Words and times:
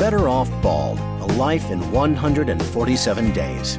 Better 0.00 0.30
Off 0.30 0.50
Bald 0.62 0.98
A 0.98 1.26
Life 1.34 1.70
in 1.70 1.92
147 1.92 3.32
Days. 3.34 3.78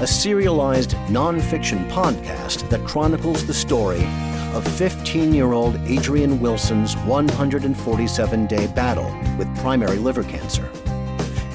A 0.00 0.06
serialized 0.06 0.96
nonfiction 1.06 1.88
podcast 1.90 2.68
that 2.70 2.84
chronicles 2.84 3.46
the 3.46 3.54
story 3.54 4.04
of 4.52 4.66
15 4.76 5.32
year 5.32 5.52
old 5.52 5.76
Adrian 5.86 6.40
Wilson's 6.40 6.96
147 6.96 8.46
day 8.48 8.66
battle 8.66 9.16
with 9.38 9.56
primary 9.58 9.98
liver 9.98 10.24
cancer. 10.24 10.68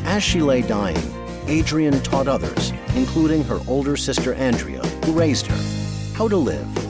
As 0.06 0.24
she 0.24 0.40
lay 0.40 0.62
dying, 0.62 1.14
Adrian 1.48 2.00
taught 2.00 2.30
others, 2.30 2.72
including 2.96 3.44
her 3.44 3.60
older 3.68 3.98
sister 3.98 4.34
Andrea, 4.34 4.82
who 5.04 5.12
raised 5.12 5.46
her, 5.46 6.16
how 6.16 6.30
to 6.30 6.38
live. 6.38 6.89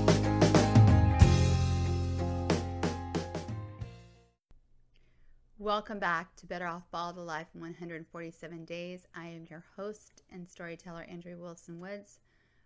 Welcome 5.80 6.00
back 6.00 6.36
to 6.36 6.46
Better 6.46 6.68
Off 6.68 6.92
Bald 6.92 7.18
a 7.18 7.22
Life 7.22 7.48
in 7.56 7.62
147 7.62 8.66
Days. 8.66 9.08
I 9.16 9.28
am 9.28 9.46
your 9.50 9.64
host 9.78 10.24
and 10.30 10.46
storyteller, 10.46 11.06
Andrea 11.10 11.38
Wilson 11.38 11.80
Woods. 11.80 12.20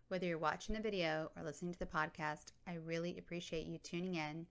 Whether 0.08 0.26
you're 0.26 0.39
watching 0.39 0.73
the 0.73 0.81
video 0.81 1.30
or 1.38 1.44
listening 1.44 1.73
to 1.73 1.80
the 1.80 1.86
podcast, 1.86 2.53
I 2.67 2.77
really 2.84 3.20
appreciate 3.20 3.67
you 3.67 3.77
tuning 3.77 4.16
in. 4.16 4.48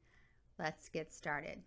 Let's 0.61 0.89
get 0.89 1.13
started. 1.13 1.59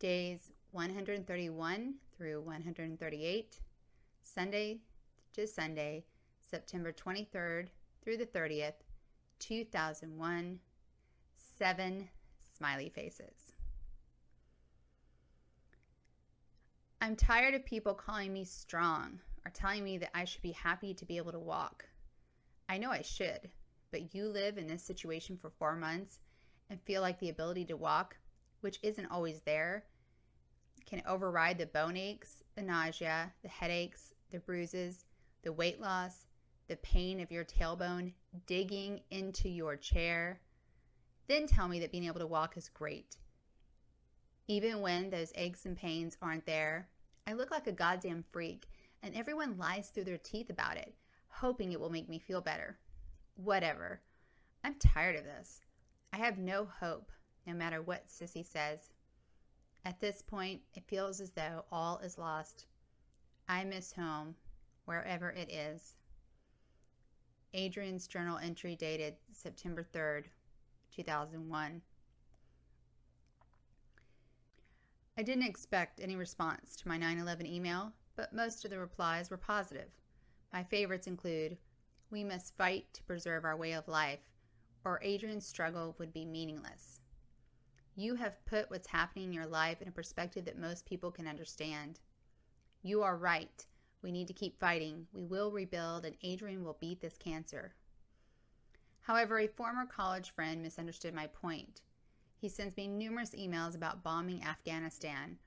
Days 0.00 0.50
131 0.72 1.94
through 2.18 2.40
138, 2.40 3.60
Sunday 4.24 4.80
to 5.32 5.46
Sunday, 5.46 6.02
September 6.40 6.92
23rd 6.92 7.68
through 8.02 8.16
the 8.16 8.26
30th, 8.26 8.82
2001. 9.38 10.58
Seven 11.56 12.08
smiley 12.58 12.88
faces. 12.88 13.52
I'm 17.02 17.16
tired 17.16 17.54
of 17.54 17.64
people 17.64 17.94
calling 17.94 18.30
me 18.30 18.44
strong 18.44 19.20
or 19.46 19.50
telling 19.50 19.82
me 19.84 19.96
that 19.98 20.10
I 20.14 20.26
should 20.26 20.42
be 20.42 20.52
happy 20.52 20.92
to 20.92 21.06
be 21.06 21.16
able 21.16 21.32
to 21.32 21.38
walk. 21.38 21.86
I 22.68 22.76
know 22.76 22.90
I 22.90 23.00
should, 23.00 23.48
but 23.90 24.14
you 24.14 24.28
live 24.28 24.58
in 24.58 24.66
this 24.66 24.82
situation 24.82 25.38
for 25.40 25.48
four 25.48 25.76
months 25.76 26.18
and 26.68 26.78
feel 26.82 27.00
like 27.00 27.18
the 27.18 27.30
ability 27.30 27.64
to 27.66 27.76
walk, 27.76 28.18
which 28.60 28.78
isn't 28.82 29.10
always 29.10 29.40
there, 29.40 29.86
can 30.84 31.02
override 31.06 31.56
the 31.56 31.64
bone 31.64 31.96
aches, 31.96 32.42
the 32.54 32.60
nausea, 32.60 33.32
the 33.40 33.48
headaches, 33.48 34.12
the 34.30 34.38
bruises, 34.38 35.06
the 35.42 35.54
weight 35.54 35.80
loss, 35.80 36.26
the 36.68 36.76
pain 36.76 37.18
of 37.20 37.30
your 37.30 37.46
tailbone 37.46 38.12
digging 38.46 39.00
into 39.10 39.48
your 39.48 39.74
chair. 39.74 40.38
Then 41.28 41.46
tell 41.46 41.66
me 41.66 41.80
that 41.80 41.92
being 41.92 42.04
able 42.04 42.20
to 42.20 42.26
walk 42.26 42.58
is 42.58 42.68
great. 42.68 43.16
Even 44.50 44.80
when 44.80 45.10
those 45.10 45.32
aches 45.36 45.64
and 45.64 45.76
pains 45.76 46.16
aren't 46.20 46.44
there, 46.44 46.88
I 47.24 47.34
look 47.34 47.52
like 47.52 47.68
a 47.68 47.72
goddamn 47.72 48.24
freak, 48.32 48.66
and 49.00 49.14
everyone 49.14 49.56
lies 49.56 49.90
through 49.90 50.06
their 50.06 50.18
teeth 50.18 50.50
about 50.50 50.76
it, 50.76 50.92
hoping 51.28 51.70
it 51.70 51.78
will 51.78 51.88
make 51.88 52.08
me 52.08 52.18
feel 52.18 52.40
better. 52.40 52.76
Whatever. 53.36 54.00
I'm 54.64 54.74
tired 54.74 55.14
of 55.14 55.22
this. 55.22 55.60
I 56.12 56.16
have 56.16 56.36
no 56.36 56.64
hope, 56.80 57.12
no 57.46 57.54
matter 57.54 57.80
what 57.80 58.08
Sissy 58.08 58.44
says. 58.44 58.90
At 59.84 60.00
this 60.00 60.20
point, 60.20 60.62
it 60.74 60.88
feels 60.88 61.20
as 61.20 61.30
though 61.30 61.64
all 61.70 61.98
is 61.98 62.18
lost. 62.18 62.66
I 63.48 63.62
miss 63.62 63.92
home, 63.92 64.34
wherever 64.84 65.30
it 65.30 65.52
is. 65.52 65.94
Adrian's 67.54 68.08
journal 68.08 68.38
entry 68.38 68.74
dated 68.74 69.14
September 69.30 69.86
3rd, 69.94 70.24
2001. 70.90 71.82
I 75.20 75.22
didn't 75.22 75.44
expect 75.44 76.00
any 76.00 76.16
response 76.16 76.74
to 76.76 76.88
my 76.88 76.96
9 76.96 77.18
11 77.18 77.44
email, 77.44 77.92
but 78.16 78.32
most 78.32 78.64
of 78.64 78.70
the 78.70 78.78
replies 78.78 79.28
were 79.28 79.36
positive. 79.36 79.90
My 80.50 80.64
favorites 80.64 81.06
include 81.06 81.58
We 82.10 82.24
must 82.24 82.56
fight 82.56 82.86
to 82.94 83.02
preserve 83.02 83.44
our 83.44 83.54
way 83.54 83.72
of 83.72 83.86
life, 83.86 84.20
or 84.82 84.98
Adrian's 85.02 85.44
struggle 85.44 85.94
would 85.98 86.10
be 86.14 86.24
meaningless. 86.24 87.02
You 87.96 88.14
have 88.14 88.42
put 88.46 88.70
what's 88.70 88.86
happening 88.86 89.26
in 89.26 89.34
your 89.34 89.44
life 89.44 89.82
in 89.82 89.88
a 89.88 89.92
perspective 89.92 90.46
that 90.46 90.58
most 90.58 90.86
people 90.86 91.10
can 91.10 91.26
understand. 91.26 92.00
You 92.82 93.02
are 93.02 93.18
right. 93.18 93.66
We 94.00 94.12
need 94.12 94.28
to 94.28 94.32
keep 94.32 94.58
fighting. 94.58 95.06
We 95.12 95.24
will 95.24 95.52
rebuild, 95.52 96.06
and 96.06 96.16
Adrian 96.22 96.64
will 96.64 96.78
beat 96.80 97.02
this 97.02 97.18
cancer. 97.18 97.74
However, 99.02 99.38
a 99.38 99.48
former 99.48 99.84
college 99.84 100.30
friend 100.30 100.62
misunderstood 100.62 101.12
my 101.12 101.26
point. 101.26 101.82
He 102.40 102.48
sends 102.48 102.74
me 102.74 102.88
numerous 102.88 103.32
emails 103.32 103.74
about 103.74 104.02
bombing 104.02 104.42
Afghanistan. 104.42 105.38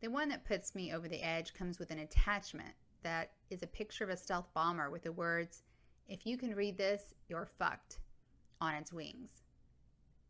The 0.00 0.10
one 0.10 0.28
that 0.28 0.44
puts 0.44 0.74
me 0.74 0.92
over 0.92 1.08
the 1.08 1.22
edge 1.22 1.54
comes 1.54 1.78
with 1.78 1.90
an 1.90 2.00
attachment 2.00 2.74
that 3.02 3.32
is 3.48 3.62
a 3.62 3.66
picture 3.66 4.04
of 4.04 4.10
a 4.10 4.18
stealth 4.18 4.52
bomber 4.52 4.90
with 4.90 5.04
the 5.04 5.12
words, 5.12 5.62
If 6.08 6.26
you 6.26 6.36
can 6.36 6.54
read 6.54 6.76
this, 6.76 7.14
you're 7.26 7.46
fucked, 7.46 8.00
on 8.60 8.74
its 8.74 8.92
wings. 8.92 9.44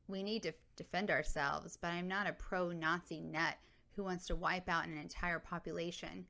We 0.07 0.23
need 0.23 0.45
to 0.45 0.53
defend 0.77 1.11
ourselves, 1.11 1.77
but 1.77 1.89
I'm 1.89 2.07
not 2.07 2.29
a 2.29 2.35
pro 2.35 2.71
Nazi 2.71 3.21
nut 3.21 3.57
who 3.97 4.05
wants 4.05 4.29
to 4.29 4.37
wipe 4.37 4.69
out 4.69 4.87
an 4.87 4.97
entire 4.97 5.41
population. 5.41 6.25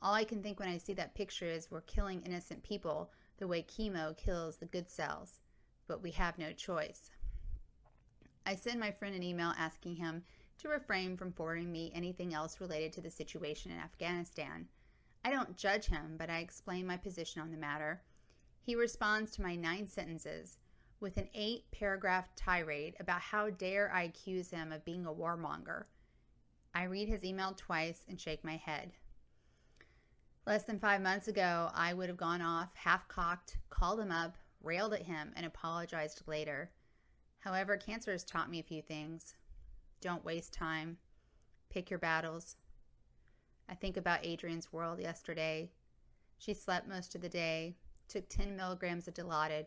All 0.00 0.14
I 0.14 0.22
can 0.22 0.44
think 0.44 0.60
when 0.60 0.68
I 0.68 0.78
see 0.78 0.92
that 0.92 1.16
picture 1.16 1.44
is 1.44 1.72
we're 1.72 1.80
killing 1.80 2.22
innocent 2.22 2.62
people 2.62 3.10
the 3.38 3.48
way 3.48 3.64
chemo 3.64 4.16
kills 4.16 4.58
the 4.58 4.66
good 4.66 4.88
cells, 4.88 5.40
but 5.88 6.04
we 6.04 6.12
have 6.12 6.38
no 6.38 6.52
choice. 6.52 7.10
I 8.48 8.54
send 8.54 8.80
my 8.80 8.90
friend 8.90 9.14
an 9.14 9.22
email 9.22 9.52
asking 9.58 9.96
him 9.96 10.22
to 10.60 10.70
refrain 10.70 11.18
from 11.18 11.32
forwarding 11.32 11.70
me 11.70 11.92
anything 11.94 12.32
else 12.32 12.62
related 12.62 12.94
to 12.94 13.02
the 13.02 13.10
situation 13.10 13.70
in 13.70 13.76
Afghanistan. 13.76 14.66
I 15.22 15.30
don't 15.30 15.58
judge 15.58 15.84
him, 15.84 16.14
but 16.18 16.30
I 16.30 16.38
explain 16.38 16.86
my 16.86 16.96
position 16.96 17.42
on 17.42 17.50
the 17.50 17.58
matter. 17.58 18.00
He 18.62 18.74
responds 18.74 19.32
to 19.32 19.42
my 19.42 19.54
nine 19.54 19.86
sentences 19.86 20.56
with 20.98 21.18
an 21.18 21.28
eight 21.34 21.64
paragraph 21.72 22.34
tirade 22.36 22.96
about 22.98 23.20
how 23.20 23.50
dare 23.50 23.92
I 23.92 24.04
accuse 24.04 24.50
him 24.50 24.72
of 24.72 24.82
being 24.82 25.04
a 25.04 25.12
warmonger. 25.12 25.84
I 26.74 26.84
read 26.84 27.10
his 27.10 27.24
email 27.24 27.52
twice 27.54 28.06
and 28.08 28.18
shake 28.18 28.44
my 28.44 28.56
head. 28.56 28.92
Less 30.46 30.62
than 30.62 30.78
five 30.78 31.02
months 31.02 31.28
ago, 31.28 31.70
I 31.74 31.92
would 31.92 32.08
have 32.08 32.16
gone 32.16 32.40
off 32.40 32.74
half 32.76 33.08
cocked, 33.08 33.58
called 33.68 34.00
him 34.00 34.10
up, 34.10 34.38
railed 34.62 34.94
at 34.94 35.02
him, 35.02 35.34
and 35.36 35.44
apologized 35.44 36.22
later. 36.26 36.70
However, 37.40 37.76
cancer 37.76 38.12
has 38.12 38.24
taught 38.24 38.50
me 38.50 38.58
a 38.58 38.64
few 38.64 38.82
things. 38.82 39.34
Don't 40.00 40.24
waste 40.24 40.52
time. 40.52 40.98
Pick 41.70 41.90
your 41.90 41.98
battles. 41.98 42.56
I 43.68 43.74
think 43.74 43.96
about 43.96 44.24
Adrian's 44.24 44.72
world 44.72 45.00
yesterday. 45.00 45.70
She 46.38 46.54
slept 46.54 46.88
most 46.88 47.14
of 47.14 47.20
the 47.20 47.28
day, 47.28 47.76
took 48.08 48.28
10 48.28 48.56
milligrams 48.56 49.08
of 49.08 49.14
Dilaudid, 49.14 49.66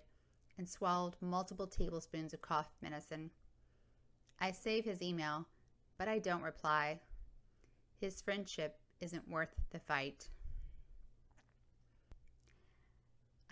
and 0.57 0.67
swallowed 0.67 1.15
multiple 1.21 1.67
tablespoons 1.67 2.33
of 2.33 2.41
cough 2.41 2.69
medicine. 2.81 3.29
I 4.39 4.51
save 4.51 4.85
his 4.85 5.01
email, 5.01 5.47
but 5.97 6.07
I 6.07 6.19
don't 6.19 6.41
reply. 6.41 6.99
His 7.99 8.21
friendship 8.21 8.79
isn't 8.99 9.29
worth 9.29 9.55
the 9.71 9.79
fight. 9.79 10.29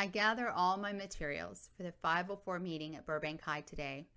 I 0.01 0.07
gather 0.07 0.49
all 0.49 0.77
my 0.77 0.93
materials 0.93 1.67
for 1.75 1.83
the 1.83 1.91
504 1.91 2.57
meeting 2.59 2.95
at 2.95 3.05
Burbank 3.05 3.41
High 3.41 3.59
today. 3.59 4.07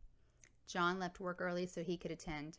John 0.69 1.01
left 1.01 1.19
work 1.19 1.41
early 1.41 1.67
so 1.67 1.83
he 1.83 1.97
could 1.97 2.13
attend. 2.13 2.59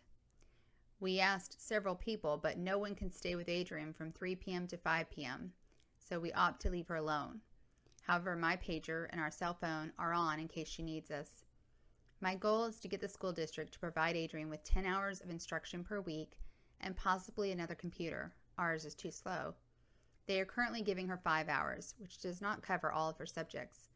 We 1.00 1.22
asked 1.22 1.66
several 1.66 1.95
people, 1.95 2.38
but 2.38 2.57
no 2.57 2.78
one 2.78 2.95
can 2.95 3.09
stay 3.09 3.35
with 3.35 3.47
Adrian 3.47 3.94
from 3.94 4.11
3 4.11 4.35
p.m. 4.35 4.67
to 4.67 4.75
5 4.75 5.09
p.m., 5.09 5.53
so 6.00 6.19
we 6.19 6.34
opt 6.34 6.61
to 6.63 6.69
leave 6.69 6.89
her 6.89 6.97
alone. 6.97 7.39
However, 8.01 8.35
my 8.35 8.57
pager 8.57 9.07
and 9.11 9.22
our 9.22 9.31
cell 9.31 9.53
phone 9.53 9.94
are 9.97 10.11
on 10.11 10.41
in 10.41 10.50
case 10.50 10.67
she 10.67 10.84
needs 10.84 11.09
us. 11.09 11.46
My 12.19 12.35
goal 12.35 12.66
is 12.66 12.81
to 12.81 12.90
get 12.90 12.99
the 12.99 13.08
school 13.08 13.31
district 13.31 13.72
to 13.72 13.79
provide 13.79 14.17
Adrian 14.17 14.49
with 14.49 14.66
10 14.66 14.85
hours 14.85 15.22
of 15.22 15.29
instruction 15.29 15.85
per 15.85 16.02
week 16.02 16.40
and 16.81 16.93
possibly 16.97 17.53
another 17.53 17.76
computer. 17.76 18.34
Ours 18.58 18.84
is 18.84 18.96
too 18.96 19.11
slow. 19.11 19.55
They 20.25 20.40
are 20.40 20.46
currently 20.46 20.81
giving 20.81 21.08
her 21.09 21.17
five 21.17 21.49
hours, 21.49 21.96
which 21.97 22.20
does 22.20 22.41
not 22.41 22.61
cover 22.61 22.91
all 22.91 23.09
of 23.09 23.17
her 23.17 23.25
subjects. 23.25 23.90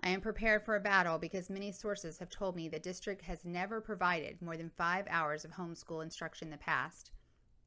I 0.00 0.10
am 0.10 0.20
prepared 0.20 0.64
for 0.64 0.76
a 0.76 0.80
battle 0.80 1.18
because 1.18 1.50
many 1.50 1.72
sources 1.72 2.18
have 2.18 2.30
told 2.30 2.54
me 2.54 2.68
the 2.68 2.78
district 2.78 3.22
has 3.22 3.44
never 3.44 3.80
provided 3.80 4.40
more 4.40 4.56
than 4.56 4.70
five 4.70 5.06
hours 5.10 5.44
of 5.44 5.50
homeschool 5.50 6.04
instruction 6.04 6.46
in 6.46 6.52
the 6.52 6.58
past, 6.58 7.10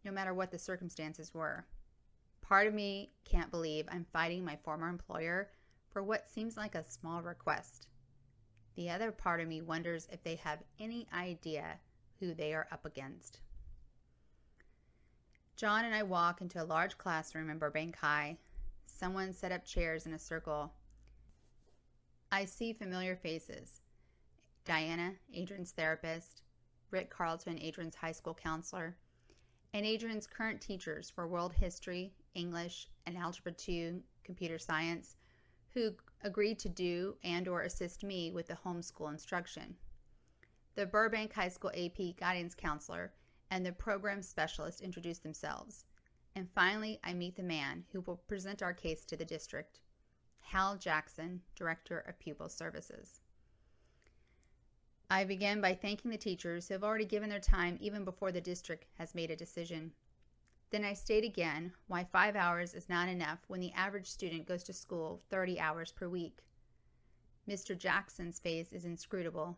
no 0.06 0.12
matter 0.12 0.34
what 0.34 0.50
the 0.50 0.58
circumstances 0.58 1.34
were. 1.34 1.66
Part 2.42 2.68
of 2.68 2.74
me 2.74 3.12
can't 3.26 3.52
believe 3.52 3.86
I'm 3.90 4.06
fighting 4.14 4.46
my 4.46 4.56
former 4.64 4.88
employer 4.88 5.50
for 5.90 6.02
what 6.02 6.30
seems 6.30 6.56
like 6.56 6.76
a 6.76 6.84
small 6.84 7.22
request. 7.22 7.88
The 8.76 8.90
other 8.90 9.12
part 9.12 9.42
of 9.42 9.50
me 9.50 9.62
wonders 9.62 10.08
if 10.10 10.24
they 10.24 10.36
have 10.36 10.64
any 10.80 11.08
idea 11.14 11.80
who 12.22 12.34
they 12.34 12.54
are 12.54 12.68
up 12.72 12.86
against. 12.86 13.42
John 15.62 15.86
and 15.86 15.94
I 15.94 16.02
walk 16.02 16.42
into 16.42 16.60
a 16.60 16.66
large 16.66 16.98
classroom 16.98 17.52
in 17.52 17.60
Burbank 17.60 17.96
High. 17.96 18.40
Someone 18.88 19.32
set 19.32 19.52
up 19.52 19.64
chairs 19.64 20.08
in 20.08 20.14
a 20.16 20.18
circle. 20.18 20.74
I 22.32 22.46
see 22.46 22.74
familiar 22.74 23.16
faces 23.16 23.82
Diana, 24.66 25.12
Adrian's 25.32 25.70
therapist, 25.70 26.42
Rick 26.90 27.12
Carlton, 27.12 27.60
Adrian's 27.60 27.94
high 27.94 28.12
school 28.12 28.34
counselor, 28.34 28.98
and 29.72 29.86
Adrian's 29.86 30.26
current 30.26 30.60
teachers 30.62 31.12
for 31.12 31.28
world 31.28 31.54
history, 31.54 32.12
English, 32.34 32.88
and 33.06 33.16
Algebra 33.16 33.52
2 33.52 34.02
computer 34.24 34.58
science, 34.58 35.16
who 35.76 35.92
agreed 36.24 36.58
to 36.58 36.70
do 36.70 37.18
and 37.24 37.48
or 37.48 37.62
assist 37.62 38.04
me 38.04 38.32
with 38.32 38.48
the 38.48 38.58
homeschool 38.66 39.12
instruction. 39.12 39.76
The 40.74 40.88
Burbank 40.88 41.34
High 41.34 41.50
School 41.50 41.72
AP 41.76 42.18
guidance 42.20 42.56
counselor 42.56 43.14
and 43.52 43.66
the 43.66 43.74
program 43.74 44.22
specialist 44.24 44.82
introduce 44.82 45.20
themselves. 45.20 45.86
And 46.36 46.50
finally, 46.50 47.00
I 47.04 47.14
meet 47.14 47.36
the 47.36 47.44
man 47.44 47.84
who 47.92 48.00
will 48.02 48.16
present 48.16 48.64
our 48.64 48.74
case 48.74 49.04
to 49.06 49.18
the 49.18 49.26
district, 49.26 49.82
Hal 50.40 50.78
Jackson, 50.78 51.42
Director 51.56 52.00
of 52.00 52.18
Pupil 52.18 52.48
Services. 52.48 53.20
I 55.10 55.26
begin 55.26 55.60
by 55.60 55.74
thanking 55.74 56.10
the 56.10 56.18
teachers 56.18 56.70
who 56.70 56.74
have 56.74 56.86
already 56.86 57.04
given 57.04 57.30
their 57.30 57.40
time 57.42 57.78
even 57.82 58.06
before 58.06 58.32
the 58.32 58.40
district 58.40 58.86
has 58.98 59.14
made 59.14 59.30
a 59.30 59.36
decision. 59.36 59.92
Then 60.70 60.86
I 60.86 60.94
state 60.94 61.26
again 61.26 61.74
why 61.88 62.06
five 62.06 62.38
hours 62.38 62.74
is 62.74 62.88
not 62.88 63.10
enough 63.10 63.40
when 63.48 63.60
the 63.60 63.74
average 63.74 64.10
student 64.10 64.48
goes 64.48 64.64
to 64.64 64.74
school 64.74 65.22
30 65.30 65.60
hours 65.60 65.92
per 65.92 66.08
week. 66.08 66.40
Mr. 67.46 67.78
Jackson's 67.78 68.40
face 68.40 68.72
is 68.72 68.86
inscrutable. 68.86 69.58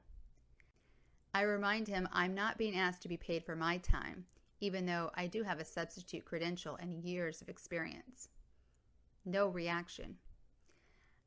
I 1.36 1.42
remind 1.42 1.88
him 1.88 2.08
I'm 2.12 2.36
not 2.36 2.60
being 2.60 2.78
asked 2.78 3.02
to 3.02 3.10
be 3.10 3.18
paid 3.18 3.44
for 3.44 3.56
my 3.56 3.80
time, 3.80 4.26
even 4.60 4.86
though 4.86 5.10
I 5.16 5.26
do 5.26 5.42
have 5.42 5.60
a 5.60 5.66
substitute 5.66 6.26
credential 6.26 6.76
and 6.76 6.94
years 6.94 7.42
of 7.42 7.50
experience. 7.50 8.30
No 9.26 9.48
reaction. 9.48 10.18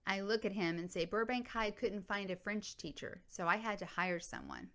I 0.07 0.21
look 0.21 0.45
at 0.45 0.53
him 0.53 0.79
and 0.79 0.91
say 0.91 1.05
Burbank 1.05 1.49
High 1.49 1.73
couldn't 1.73 2.07
find 2.07 2.31
a 2.31 2.37
French 2.37 2.77
teacher, 2.77 3.23
so 3.27 3.49
I 3.49 3.57
had 3.57 3.79
to 3.79 3.87
hire 3.87 4.21
someone. 4.21 4.69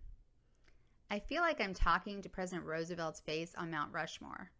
I 1.10 1.18
feel 1.18 1.40
like 1.40 1.60
I'm 1.60 1.74
talking 1.74 2.20
to 2.20 2.28
President 2.28 2.66
Roosevelt's 2.66 3.20
face 3.20 3.54
on 3.56 3.70
Mount 3.70 3.92
Rushmore. 3.92 4.50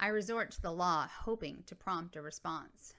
I 0.00 0.08
resort 0.08 0.50
to 0.52 0.62
the 0.62 0.72
law, 0.72 1.06
hoping 1.06 1.62
to 1.66 1.76
prompt 1.76 2.16
a 2.16 2.22
response. 2.22 2.94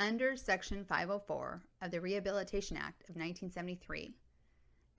Under 0.00 0.36
Section 0.36 0.84
504 0.84 1.62
of 1.82 1.90
the 1.92 2.00
Rehabilitation 2.00 2.76
Act 2.76 3.02
of 3.02 3.14
1973, 3.14 4.14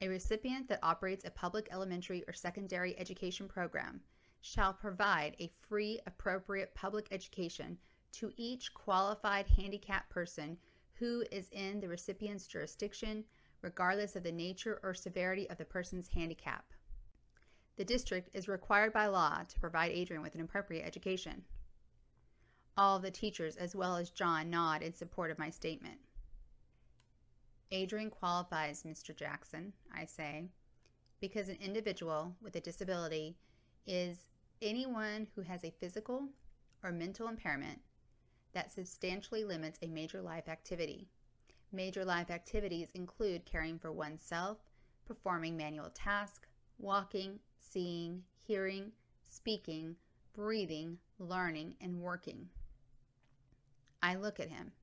a 0.01 0.07
recipient 0.07 0.67
that 0.67 0.79
operates 0.81 1.25
a 1.25 1.31
public 1.31 1.69
elementary 1.71 2.23
or 2.27 2.33
secondary 2.33 2.97
education 2.99 3.47
program 3.47 4.01
shall 4.41 4.73
provide 4.73 5.35
a 5.39 5.47
free, 5.47 5.99
appropriate 6.07 6.73
public 6.73 7.07
education 7.11 7.77
to 8.11 8.31
each 8.35 8.73
qualified 8.73 9.45
handicapped 9.47 10.09
person 10.09 10.57
who 10.93 11.23
is 11.31 11.47
in 11.51 11.79
the 11.79 11.87
recipient's 11.87 12.47
jurisdiction, 12.47 13.23
regardless 13.61 14.15
of 14.15 14.23
the 14.23 14.31
nature 14.31 14.79
or 14.83 14.93
severity 14.93 15.49
of 15.49 15.57
the 15.57 15.65
person's 15.65 16.07
handicap. 16.07 16.65
The 17.77 17.85
district 17.85 18.29
is 18.33 18.47
required 18.47 18.93
by 18.93 19.07
law 19.07 19.43
to 19.47 19.59
provide 19.59 19.91
Adrian 19.91 20.21
with 20.21 20.35
an 20.35 20.41
appropriate 20.41 20.85
education. 20.85 21.43
All 22.77 22.99
the 22.99 23.11
teachers, 23.11 23.55
as 23.55 23.75
well 23.75 23.97
as 23.97 24.09
John, 24.09 24.49
nod 24.49 24.81
in 24.81 24.93
support 24.93 25.31
of 25.31 25.39
my 25.39 25.49
statement. 25.49 25.99
Adrian 27.71 28.09
qualifies, 28.09 28.83
Mr. 28.83 29.15
Jackson, 29.15 29.71
I 29.95 30.05
say, 30.05 30.49
because 31.21 31.47
an 31.47 31.57
individual 31.61 32.35
with 32.41 32.55
a 32.55 32.61
disability 32.61 33.37
is 33.87 34.27
anyone 34.61 35.27
who 35.35 35.41
has 35.41 35.63
a 35.63 35.73
physical 35.79 36.27
or 36.83 36.91
mental 36.91 37.27
impairment 37.27 37.79
that 38.53 38.71
substantially 38.71 39.45
limits 39.45 39.79
a 39.81 39.87
major 39.87 40.21
life 40.21 40.49
activity. 40.49 41.07
Major 41.71 42.03
life 42.03 42.29
activities 42.29 42.89
include 42.93 43.45
caring 43.45 43.79
for 43.79 43.91
oneself, 43.91 44.57
performing 45.05 45.55
manual 45.55 45.89
tasks, 45.93 46.49
walking, 46.77 47.39
seeing, 47.57 48.23
hearing, 48.45 48.91
speaking, 49.23 49.95
breathing, 50.33 50.97
learning, 51.19 51.75
and 51.79 52.01
working. 52.01 52.49
I 54.03 54.15
look 54.15 54.41
at 54.41 54.49
him, 54.49 54.73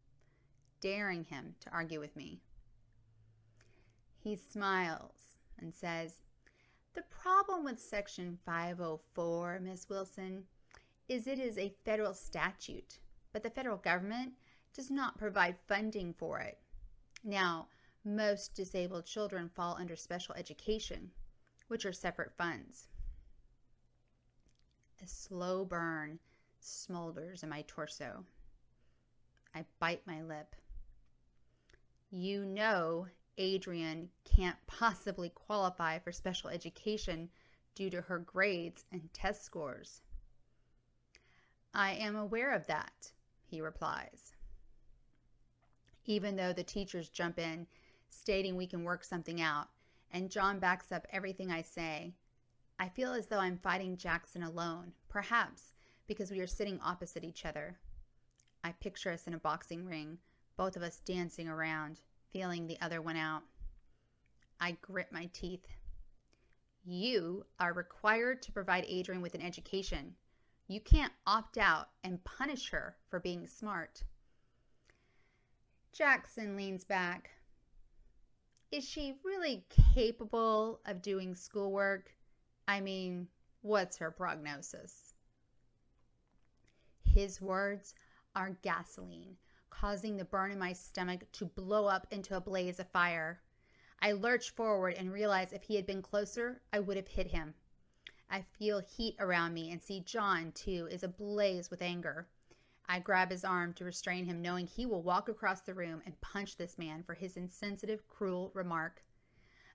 daring 0.81 1.25
him 1.25 1.55
to 1.61 1.71
argue 1.71 2.01
with 2.01 2.17
me. 2.17 2.41
He 4.23 4.37
smiles 4.37 5.39
and 5.59 5.75
says, 5.75 6.21
The 6.95 7.03
problem 7.03 7.65
with 7.65 7.81
Section 7.81 8.39
504, 8.45 9.61
Miss 9.63 9.89
Wilson, 9.89 10.45
is 11.09 11.27
it 11.27 11.39
is 11.39 11.57
a 11.57 11.75
federal 11.85 12.15
statute 12.15 12.99
but 13.33 13.43
the 13.43 13.51
federal 13.51 13.77
government 13.77 14.33
does 14.75 14.91
not 14.91 15.19
provide 15.19 15.57
funding 15.67 16.13
for 16.13 16.41
it. 16.41 16.59
Now, 17.25 17.69
most 18.05 18.55
disabled 18.55 19.07
children 19.07 19.51
fall 19.55 19.77
under 19.79 19.97
special 19.97 20.35
education, 20.35 21.11
which 21.69 21.85
are 21.85 21.93
separate 21.93 22.33
funds. 22.37 22.89
A 25.03 25.07
slow 25.07 25.65
burn 25.65 26.19
smolders 26.63 27.43
in 27.43 27.49
my 27.49 27.65
torso. 27.67 28.25
I 29.55 29.65
bite 29.79 30.07
my 30.07 30.23
lip. 30.23 30.57
You 32.11 32.45
know, 32.45 33.07
Adrian 33.39 34.11
can't 34.25 34.59
possibly 34.67 35.31
qualify 35.31 35.99
for 35.99 36.13
special 36.13 36.51
education 36.51 37.31
due 37.75 37.89
to 37.89 38.03
her 38.03 38.19
grades 38.19 38.85
and 38.93 39.13
test 39.15 39.45
scores. 39.45 40.03
I 41.73 41.93
am 41.93 42.17
aware 42.17 42.53
of 42.53 42.67
that, 42.67 43.13
he 43.47 43.61
replies. 43.61 44.33
Even 46.05 46.37
though 46.37 46.53
the 46.53 46.65
teachers 46.65 47.09
jump 47.09 47.39
in, 47.39 47.67
stating 48.11 48.57
we 48.57 48.67
can 48.67 48.83
work 48.83 49.05
something 49.05 49.41
out, 49.41 49.69
and 50.11 50.31
John 50.31 50.59
backs 50.59 50.91
up 50.91 51.07
everything 51.11 51.51
I 51.51 51.63
say, 51.63 52.15
I 52.79 52.89
feel 52.89 53.13
as 53.13 53.27
though 53.27 53.39
I'm 53.39 53.59
fighting 53.59 53.97
Jackson 53.97 54.43
alone, 54.43 54.93
perhaps 55.09 55.73
because 56.07 56.31
we 56.31 56.41
are 56.41 56.47
sitting 56.47 56.81
opposite 56.81 57.25
each 57.25 57.45
other. 57.45 57.79
I 58.65 58.73
picture 58.73 59.13
us 59.13 59.27
in 59.27 59.35
a 59.35 59.39
boxing 59.39 59.85
ring, 59.85 60.19
both 60.57 60.77
of 60.77 60.83
us 60.83 61.01
dancing 61.05 61.49
around, 61.49 62.01
feeling 62.33 62.67
the 62.67 62.81
other 62.81 63.01
one 63.01 63.17
out. 63.17 63.43
I 64.61 64.77
grit 64.83 65.09
my 65.13 65.29
teeth. 65.33 65.67
You 66.85 67.45
are 67.61 67.73
required 67.73 68.43
to 68.43 68.53
provide 68.53 68.85
Adrian 68.89 69.23
with 69.23 69.35
an 69.35 69.43
education. 69.43 70.15
You 70.67 70.81
can't 70.81 71.13
opt 71.27 71.59
out 71.59 71.89
and 72.05 72.23
punish 72.25 72.71
her 72.71 72.97
for 73.09 73.21
being 73.21 73.47
smart. 73.47 74.03
Jackson 75.93 76.57
leans 76.57 76.85
back. 76.85 77.31
Is 78.71 78.87
she 78.87 79.15
really 79.25 79.65
capable 79.95 80.81
of 80.85 81.01
doing 81.01 81.35
schoolwork? 81.35 82.11
I 82.67 82.81
mean, 82.81 83.29
what's 83.63 83.97
her 83.97 84.11
prognosis? 84.11 85.15
His 87.03 87.41
words 87.41 87.95
are 88.37 88.59
gasoline, 88.63 89.37
causing 89.81 90.17
the 90.17 90.25
burn 90.25 90.51
in 90.51 90.59
my 90.59 90.73
stomach 90.73 91.31
to 91.33 91.45
blow 91.45 91.87
up 91.87 92.07
into 92.11 92.37
a 92.37 92.41
blaze 92.41 92.81
of 92.81 92.89
fire. 92.89 93.41
I 94.01 94.13
lurch 94.13 94.51
forward 94.51 94.95
and 94.95 95.13
realize 95.13 95.53
if 95.53 95.63
he 95.63 95.77
had 95.77 95.87
been 95.87 96.03
closer, 96.03 96.61
I 96.73 96.81
would 96.81 96.97
have 96.97 97.09
hit 97.09 97.29
him. 97.29 97.55
I 98.31 98.45
feel 98.59 98.81
heat 98.81 99.17
around 99.21 99.55
me 99.55 99.71
and 99.71 99.81
see 99.81 100.01
John, 100.01 100.53
too, 100.53 100.89
is 100.91 101.03
ablaze 101.03 101.71
with 101.71 101.83
anger. 101.83 102.27
I 102.89 102.99
grab 102.99 103.31
his 103.31 103.45
arm 103.45 103.73
to 103.75 103.85
restrain 103.85 104.25
him, 104.25 104.43
knowing 104.43 104.67
he 104.67 104.87
will 104.87 105.03
walk 105.03 105.29
across 105.29 105.61
the 105.61 105.75
room 105.75 106.03
and 106.05 106.21
punch 106.21 106.57
this 106.57 106.79
man 106.79 107.03
for 107.03 107.15
his 107.15 107.37
insensitive, 107.37 108.07
cruel 108.09 108.51
remark. 108.55 109.03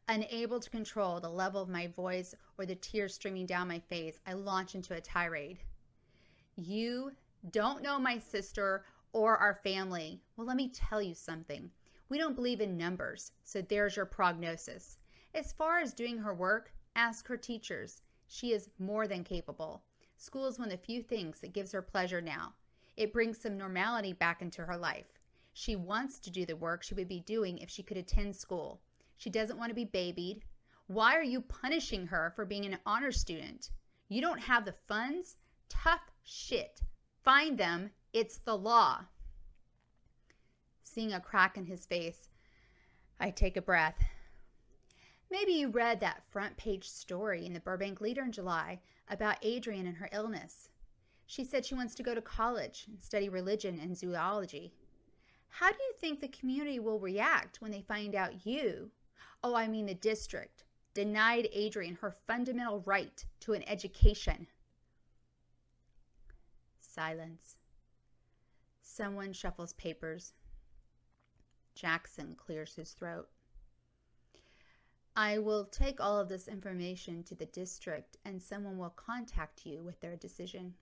Unable 0.07 0.60
to 0.60 0.69
control 0.69 1.19
the 1.19 1.29
level 1.29 1.62
of 1.62 1.69
my 1.69 1.88
voice 1.88 2.36
or 2.57 2.65
the 2.65 2.75
tears 2.75 3.13
streaming 3.13 3.45
down 3.45 3.67
my 3.67 3.79
face, 3.79 4.19
I 4.27 4.33
launch 4.33 4.75
into 4.75 4.95
a 4.95 5.01
tirade. 5.01 5.60
You 6.55 7.13
don't 7.51 7.81
know 7.81 8.00
my 8.00 8.17
sister 8.17 8.86
or 9.13 9.38
our 9.38 9.53
family. 9.53 10.22
Well, 10.36 10.46
let 10.46 10.58
me 10.58 10.70
tell 10.70 11.01
you 11.01 11.13
something. 11.13 11.72
We 12.10 12.17
don't 12.17 12.36
believe 12.36 12.60
in 12.60 12.77
numbers, 12.77 13.32
so 13.43 13.62
there's 13.62 13.96
your 13.96 14.05
prognosis. 14.05 14.98
As 15.34 15.53
far 15.53 15.79
as 15.79 15.93
doing 15.93 16.17
her 16.17 16.34
work, 16.34 16.74
ask 16.96 17.27
her 17.27 17.38
teachers. 17.38 18.01
She 18.27 18.51
is 18.51 18.70
more 18.79 19.08
than 19.08 19.24
capable. 19.24 19.84
School 20.17 20.46
is 20.48 20.60
one 20.60 20.67
of 20.67 20.72
the 20.72 20.86
few 20.86 21.01
things 21.01 21.39
that 21.39 21.53
gives 21.53 21.72
her 21.72 21.82
pleasure 21.82 22.22
now. 22.22 22.53
It 22.98 23.13
brings 23.13 23.39
some 23.39 23.58
normality 23.58 24.13
back 24.13 24.41
into 24.41 24.63
her 24.65 24.77
life. 24.77 25.20
She 25.53 25.75
wants 25.75 26.20
to 26.20 26.32
do 26.32 26.46
the 26.46 26.55
work 26.55 26.84
she 26.84 26.96
would 26.96 27.08
be 27.08 27.22
doing 27.22 27.60
if 27.60 27.70
she 27.70 27.84
could 27.84 27.98
attend 27.98 28.36
school. 28.36 28.82
She 29.17 29.29
doesn't 29.29 29.58
want 29.58 29.70
to 29.70 29.75
be 29.75 29.86
babied. 29.86 30.43
Why 30.88 31.15
are 31.15 31.24
you 31.24 31.41
punishing 31.41 32.08
her 32.08 32.34
for 32.36 32.46
being 32.46 32.65
an 32.65 32.79
honor 32.86 33.12
student? 33.12 33.70
You 34.10 34.22
don't 34.22 34.41
have 34.41 34.65
the 34.65 34.75
funds? 34.88 35.38
Tough 35.70 36.12
shit. 36.24 36.82
Find 37.24 37.58
them. 37.58 37.91
It's 38.13 38.38
the 38.38 38.55
law. 38.55 39.05
Seeing 40.84 41.12
a 41.12 41.20
crack 41.20 41.58
in 41.58 41.65
his 41.65 41.88
face, 41.88 42.29
I 43.20 43.32
take 43.32 43.58
a 43.58 43.62
breath. 43.62 44.00
Maybe 45.32 45.53
you 45.53 45.70
read 45.70 46.00
that 46.00 46.22
front 46.29 46.55
page 46.55 46.88
story 46.88 47.43
in 47.43 47.53
the 47.53 47.60
Burbank 47.60 48.01
Leader 48.01 48.22
in 48.22 48.32
July 48.32 48.82
about 49.10 49.38
Adrian 49.41 49.88
and 49.88 49.98
her 49.98 50.10
illness. 50.12 50.70
She 51.25 51.43
said 51.43 51.65
she 51.65 51.74
wants 51.74 51.96
to 51.96 52.03
go 52.03 52.13
to 52.13 52.22
college 52.22 52.86
and 52.88 53.03
study 53.03 53.29
religion 53.29 53.79
and 53.82 53.98
zoology. 53.98 54.74
How 55.50 55.72
do 55.72 55.77
you 55.82 55.93
think 56.00 56.20
the 56.20 56.27
community 56.27 56.77
will 56.79 57.00
react 57.00 57.62
when 57.62 57.72
they 57.72 57.82
find 57.82 58.13
out 58.13 58.46
you, 58.46 58.91
oh, 59.43 59.55
I 59.55 59.67
mean 59.67 59.88
the 59.88 59.96
district, 59.96 60.65
denied 60.93 61.50
Adrian 61.51 61.96
her 61.96 62.15
fundamental 62.27 62.84
right 62.86 63.25
to 63.39 63.53
an 63.53 63.67
education. 63.67 64.46
Silence. 66.79 67.55
Someone 68.96 69.34
shuffles 69.34 69.74
papers. 69.74 70.34
Jackson 71.74 72.36
clears 72.36 72.76
his 72.76 72.92
throat. 72.92 73.28
I 75.16 75.40
will 75.40 75.66
take 75.66 76.00
all 76.00 76.20
of 76.20 76.30
this 76.30 76.48
information 76.48 77.24
to 77.24 77.34
the 77.34 77.48
district 77.48 78.18
and 78.24 78.40
someone 78.40 78.78
will 78.78 78.92
contact 78.92 79.66
you 79.66 79.82
with 79.82 80.00
their 80.00 80.16
decision. 80.16 80.76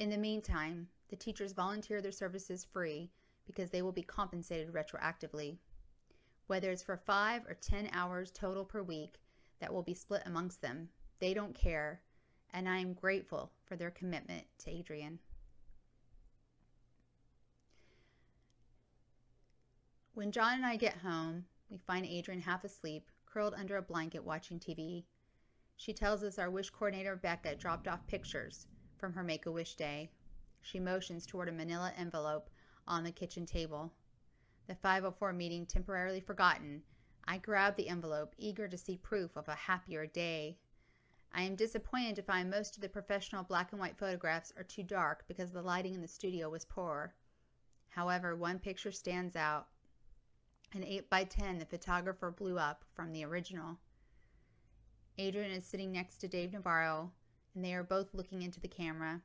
In 0.00 0.10
the 0.10 0.18
meantime, 0.18 0.88
the 1.10 1.14
teachers 1.14 1.52
volunteer 1.52 2.02
their 2.02 2.10
services 2.10 2.64
free 2.64 3.12
because 3.46 3.70
they 3.70 3.82
will 3.82 3.92
be 3.92 4.02
compensated 4.02 4.72
retroactively. 4.72 5.58
Whether 6.48 6.72
it's 6.72 6.82
for 6.82 6.96
five 6.96 7.46
or 7.46 7.54
10 7.54 7.88
hours 7.92 8.32
total 8.32 8.64
per 8.64 8.82
week 8.82 9.20
that 9.60 9.72
will 9.72 9.84
be 9.84 9.94
split 9.94 10.22
amongst 10.26 10.60
them, 10.60 10.88
they 11.20 11.34
don't 11.34 11.54
care, 11.54 12.00
and 12.52 12.68
I 12.68 12.78
am 12.78 12.94
grateful 12.94 13.52
for 13.64 13.76
their 13.76 13.92
commitment 13.92 14.46
to 14.64 14.70
Adrian. 14.70 15.20
When 20.20 20.32
John 20.32 20.56
and 20.56 20.66
I 20.66 20.76
get 20.76 20.98
home, 20.98 21.46
we 21.70 21.78
find 21.78 22.04
Adrian 22.04 22.42
half 22.42 22.62
asleep, 22.62 23.10
curled 23.24 23.54
under 23.54 23.78
a 23.78 23.82
blanket 23.82 24.22
watching 24.22 24.60
TV. 24.60 25.04
She 25.78 25.94
tells 25.94 26.22
us 26.22 26.38
our 26.38 26.50
wish 26.50 26.68
coordinator 26.68 27.16
Becca 27.16 27.54
dropped 27.54 27.88
off 27.88 28.06
pictures 28.06 28.66
from 28.98 29.14
her 29.14 29.22
Make 29.22 29.46
a 29.46 29.50
Wish 29.50 29.76
day. 29.76 30.10
She 30.60 30.78
motions 30.78 31.24
toward 31.24 31.48
a 31.48 31.52
manila 31.52 31.94
envelope 31.96 32.50
on 32.86 33.02
the 33.02 33.10
kitchen 33.10 33.46
table. 33.46 33.94
The 34.66 34.74
504 34.74 35.32
meeting 35.32 35.64
temporarily 35.64 36.20
forgotten, 36.20 36.82
I 37.24 37.38
grab 37.38 37.76
the 37.76 37.88
envelope, 37.88 38.34
eager 38.36 38.68
to 38.68 38.76
see 38.76 38.98
proof 38.98 39.34
of 39.38 39.48
a 39.48 39.54
happier 39.54 40.04
day. 40.06 40.58
I 41.32 41.44
am 41.44 41.56
disappointed 41.56 42.14
to 42.16 42.22
find 42.22 42.50
most 42.50 42.76
of 42.76 42.82
the 42.82 42.90
professional 42.90 43.42
black 43.42 43.72
and 43.72 43.80
white 43.80 43.96
photographs 43.96 44.52
are 44.58 44.64
too 44.64 44.82
dark 44.82 45.24
because 45.28 45.50
the 45.50 45.62
lighting 45.62 45.94
in 45.94 46.02
the 46.02 46.06
studio 46.08 46.50
was 46.50 46.66
poor. 46.66 47.14
However, 47.88 48.36
one 48.36 48.58
picture 48.58 48.92
stands 48.92 49.34
out 49.34 49.68
an 50.72 50.84
8 50.84 51.10
by 51.10 51.24
10 51.24 51.58
the 51.58 51.64
photographer 51.64 52.30
blew 52.30 52.58
up 52.58 52.84
from 52.94 53.12
the 53.12 53.24
original. 53.24 53.78
Adrian 55.18 55.50
is 55.50 55.66
sitting 55.66 55.90
next 55.90 56.18
to 56.18 56.28
Dave 56.28 56.52
Navarro, 56.52 57.10
and 57.54 57.64
they 57.64 57.74
are 57.74 57.82
both 57.82 58.14
looking 58.14 58.42
into 58.42 58.60
the 58.60 58.68
camera. 58.68 59.20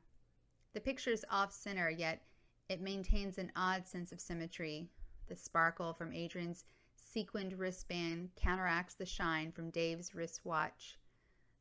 The 0.74 0.80
picture 0.80 1.10
is 1.10 1.24
off 1.30 1.52
center, 1.52 1.88
yet 1.88 2.22
it 2.68 2.80
maintains 2.80 3.38
an 3.38 3.52
odd 3.54 3.86
sense 3.86 4.10
of 4.12 4.20
symmetry. 4.20 4.90
The 5.28 5.36
sparkle 5.36 5.94
from 5.94 6.12
Adrian's 6.12 6.64
sequined 6.96 7.58
wristband 7.58 8.30
counteracts 8.36 8.94
the 8.94 9.06
shine 9.06 9.52
from 9.52 9.70
Dave's 9.70 10.14
wristwatch. 10.14 10.98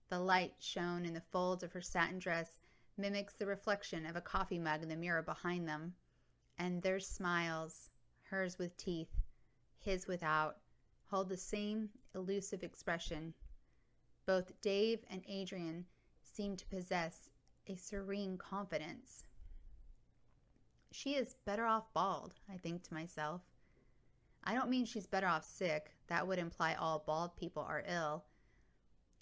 The 0.09 0.19
light 0.19 0.55
shown 0.59 1.05
in 1.05 1.13
the 1.13 1.21
folds 1.31 1.63
of 1.63 1.71
her 1.73 1.81
satin 1.81 2.19
dress 2.19 2.59
mimics 2.97 3.35
the 3.35 3.45
reflection 3.45 4.05
of 4.05 4.15
a 4.15 4.21
coffee 4.21 4.59
mug 4.59 4.81
in 4.81 4.89
the 4.89 4.95
mirror 4.95 5.21
behind 5.21 5.67
them. 5.67 5.93
And 6.57 6.81
their 6.81 6.99
smiles, 6.99 7.89
hers 8.23 8.57
with 8.57 8.75
teeth, 8.77 9.21
his 9.85 10.07
without, 10.07 10.57
hold 11.05 11.29
the 11.29 11.37
same 11.37 11.89
elusive 12.15 12.63
expression. 12.63 13.33
Both 14.25 14.59
Dave 14.61 14.99
and 15.09 15.21
Adrian 15.27 15.85
seem 16.23 16.57
to 16.57 16.67
possess 16.67 17.29
a 17.67 17.75
serene 17.75 18.37
confidence. 18.37 19.23
She 20.91 21.11
is 21.11 21.35
better 21.45 21.65
off 21.65 21.93
bald, 21.93 22.33
I 22.51 22.57
think 22.57 22.83
to 22.83 22.93
myself. 22.93 23.41
I 24.43 24.55
don't 24.55 24.69
mean 24.69 24.85
she's 24.85 25.07
better 25.07 25.27
off 25.27 25.45
sick. 25.45 25.91
That 26.07 26.27
would 26.27 26.39
imply 26.39 26.73
all 26.73 27.03
bald 27.05 27.35
people 27.35 27.63
are 27.63 27.83
ill. 27.87 28.23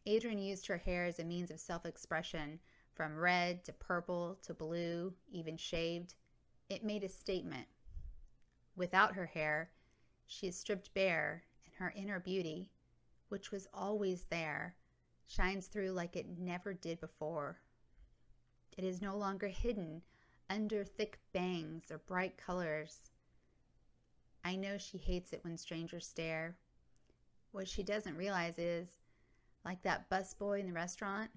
Adrian 0.06 0.40
used 0.40 0.68
her 0.68 0.78
hair 0.78 1.06
as 1.06 1.20
a 1.20 1.26
means 1.26 1.52
of 1.52 1.60
self 1.60 1.86
expression, 1.86 2.60
from 2.94 3.18
red 3.18 3.66
to 3.66 3.74
purple 3.74 4.38
to 4.44 4.54
blue, 4.54 5.14
even 5.30 5.58
shaved. 5.58 6.16
It 6.70 6.84
made 6.84 7.04
a 7.04 7.10
statement. 7.10 7.68
Without 8.76 9.16
her 9.16 9.26
hair, 9.26 9.70
she 10.26 10.48
is 10.48 10.58
stripped 10.58 10.94
bare, 10.94 11.44
and 11.66 11.76
her 11.76 11.94
inner 11.96 12.20
beauty, 12.20 12.72
which 13.30 13.52
was 13.52 13.68
always 13.74 14.26
there, 14.26 14.76
shines 15.26 15.68
through 15.68 15.92
like 15.92 16.16
it 16.16 16.38
never 16.38 16.74
did 16.74 17.00
before. 17.00 17.60
It 18.78 18.84
is 18.84 19.02
no 19.02 19.16
longer 19.16 19.48
hidden 19.48 20.02
under 20.50 20.84
thick 20.84 21.20
bangs 21.34 21.92
or 21.92 22.00
bright 22.00 22.38
colors. 22.38 23.12
I 24.44 24.56
know 24.56 24.78
she 24.78 24.98
hates 24.98 25.34
it 25.34 25.44
when 25.44 25.58
strangers 25.58 26.08
stare. 26.08 26.58
What 27.52 27.68
she 27.68 27.84
doesn't 27.84 28.18
realize 28.18 28.58
is, 28.58 28.98
like 29.64 29.82
that 29.84 30.10
busboy 30.10 30.60
in 30.60 30.68
the 30.68 30.74
restaurant, 30.74 31.32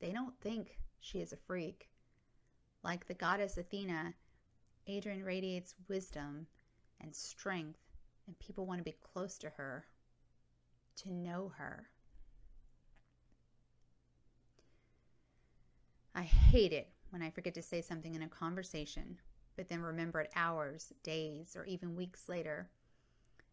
they 0.00 0.10
don't 0.12 0.38
think 0.40 0.78
she 1.00 1.20
is 1.20 1.32
a 1.32 1.36
freak. 1.36 1.88
Like 2.82 3.06
the 3.06 3.14
goddess 3.14 3.56
Athena, 3.56 4.14
Adrian 4.86 5.24
radiates 5.24 5.74
wisdom 5.88 6.46
and 7.00 7.14
strength 7.14 7.85
and 8.26 8.38
people 8.38 8.66
want 8.66 8.78
to 8.78 8.84
be 8.84 8.96
close 9.12 9.38
to 9.38 9.50
her, 9.50 9.86
to 10.96 11.12
know 11.12 11.52
her. 11.56 11.88
I 16.14 16.22
hate 16.22 16.72
it 16.72 16.88
when 17.10 17.22
I 17.22 17.30
forget 17.30 17.54
to 17.54 17.62
say 17.62 17.82
something 17.82 18.14
in 18.14 18.22
a 18.22 18.28
conversation, 18.28 19.18
but 19.56 19.68
then 19.68 19.82
remember 19.82 20.20
it 20.20 20.30
hours, 20.34 20.92
days, 21.02 21.54
or 21.54 21.64
even 21.66 21.94
weeks 21.94 22.28
later. 22.28 22.70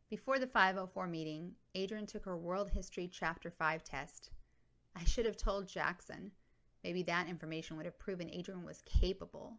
Before 0.09 0.39
the 0.39 0.47
504 0.47 1.07
meeting, 1.07 1.55
Adrian 1.75 2.05
took 2.05 2.25
her 2.25 2.37
World 2.37 2.69
History 2.69 3.09
Chapter 3.11 3.49
5 3.49 3.83
test. 3.83 4.29
I 4.95 5.03
should 5.03 5.25
have 5.25 5.37
told 5.37 5.67
Jackson. 5.67 6.31
Maybe 6.83 7.03
that 7.03 7.27
information 7.27 7.77
would 7.77 7.85
have 7.85 7.99
proven 7.99 8.29
Adrian 8.29 8.63
was 8.63 8.83
capable. 8.85 9.57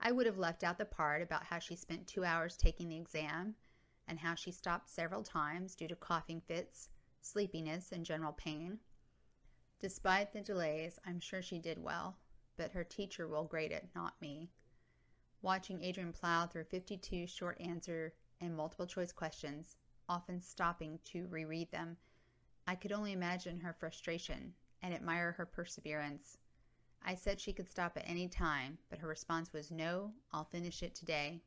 I 0.00 0.12
would 0.12 0.26
have 0.26 0.38
left 0.38 0.64
out 0.64 0.78
the 0.78 0.84
part 0.84 1.22
about 1.22 1.44
how 1.44 1.58
she 1.58 1.76
spent 1.76 2.06
two 2.06 2.24
hours 2.24 2.56
taking 2.56 2.88
the 2.88 2.96
exam 2.96 3.54
and 4.06 4.18
how 4.18 4.34
she 4.34 4.50
stopped 4.50 4.88
several 4.88 5.22
times 5.22 5.74
due 5.74 5.88
to 5.88 5.96
coughing 5.96 6.40
fits, 6.40 6.88
sleepiness, 7.20 7.92
and 7.92 8.04
general 8.04 8.32
pain. 8.32 8.78
Despite 9.80 10.32
the 10.32 10.40
delays, 10.40 10.98
I'm 11.06 11.20
sure 11.20 11.42
she 11.42 11.58
did 11.58 11.82
well, 11.82 12.16
but 12.56 12.72
her 12.72 12.84
teacher 12.84 13.26
will 13.26 13.44
grade 13.44 13.72
it, 13.72 13.88
not 13.94 14.20
me. 14.20 14.50
Watching 15.42 15.82
Adrian 15.82 16.12
plow 16.12 16.46
through 16.46 16.64
52 16.64 17.26
short 17.26 17.60
answer 17.60 18.14
and 18.40 18.56
multiple 18.56 18.86
choice 18.86 19.12
questions, 19.12 19.76
often 20.08 20.40
stopping 20.40 20.98
to 21.04 21.26
reread 21.28 21.70
them, 21.70 21.96
I 22.66 22.74
could 22.74 22.92
only 22.92 23.12
imagine 23.12 23.60
her 23.60 23.74
frustration 23.74 24.54
and 24.80 24.94
admire 24.94 25.32
her 25.32 25.44
perseverance. 25.44 26.38
I 27.04 27.14
said 27.14 27.40
she 27.40 27.52
could 27.52 27.68
stop 27.68 27.96
at 27.96 28.08
any 28.08 28.28
time, 28.28 28.78
but 28.88 29.00
her 29.00 29.08
response 29.08 29.52
was 29.52 29.70
no, 29.70 30.12
I'll 30.32 30.44
finish 30.44 30.82
it 30.82 30.94
today. 30.94 31.42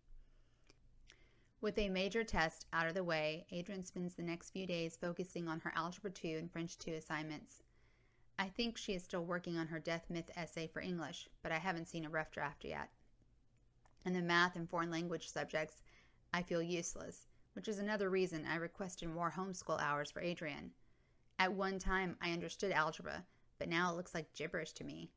With 1.59 1.79
a 1.79 1.89
major 1.89 2.23
test 2.23 2.67
out 2.71 2.87
of 2.87 2.93
the 2.93 3.03
way, 3.03 3.47
Adrian 3.49 3.83
spends 3.83 4.13
the 4.13 4.21
next 4.21 4.51
few 4.51 4.67
days 4.67 4.95
focusing 4.95 5.47
on 5.47 5.59
her 5.61 5.73
Algebra 5.75 6.11
2 6.11 6.35
and 6.37 6.51
French 6.51 6.77
2 6.77 6.93
assignments. 6.93 7.63
I 8.37 8.47
think 8.47 8.77
she 8.77 8.93
is 8.93 9.03
still 9.03 9.25
working 9.25 9.57
on 9.57 9.67
her 9.67 9.79
death 9.79 10.05
myth 10.07 10.29
essay 10.35 10.67
for 10.67 10.81
English, 10.81 11.27
but 11.41 11.51
I 11.51 11.57
haven't 11.57 11.87
seen 11.87 12.05
a 12.05 12.09
rough 12.09 12.29
draft 12.29 12.63
yet. 12.63 12.89
In 14.05 14.13
the 14.13 14.21
math 14.21 14.55
and 14.55 14.69
foreign 14.69 14.91
language 14.91 15.31
subjects, 15.31 15.81
I 16.31 16.43
feel 16.43 16.61
useless, 16.61 17.25
which 17.53 17.67
is 17.67 17.79
another 17.79 18.11
reason 18.11 18.45
I 18.45 18.57
requested 18.57 19.09
more 19.09 19.31
homeschool 19.35 19.81
hours 19.81 20.11
for 20.11 20.21
Adrian. 20.21 20.73
At 21.39 21.53
one 21.53 21.79
time, 21.79 22.17
I 22.21 22.33
understood 22.33 22.71
algebra, 22.71 23.25
but 23.57 23.67
now 23.67 23.91
it 23.91 23.95
looks 23.95 24.13
like 24.13 24.35
gibberish 24.35 24.73
to 24.73 24.83
me. 24.83 25.09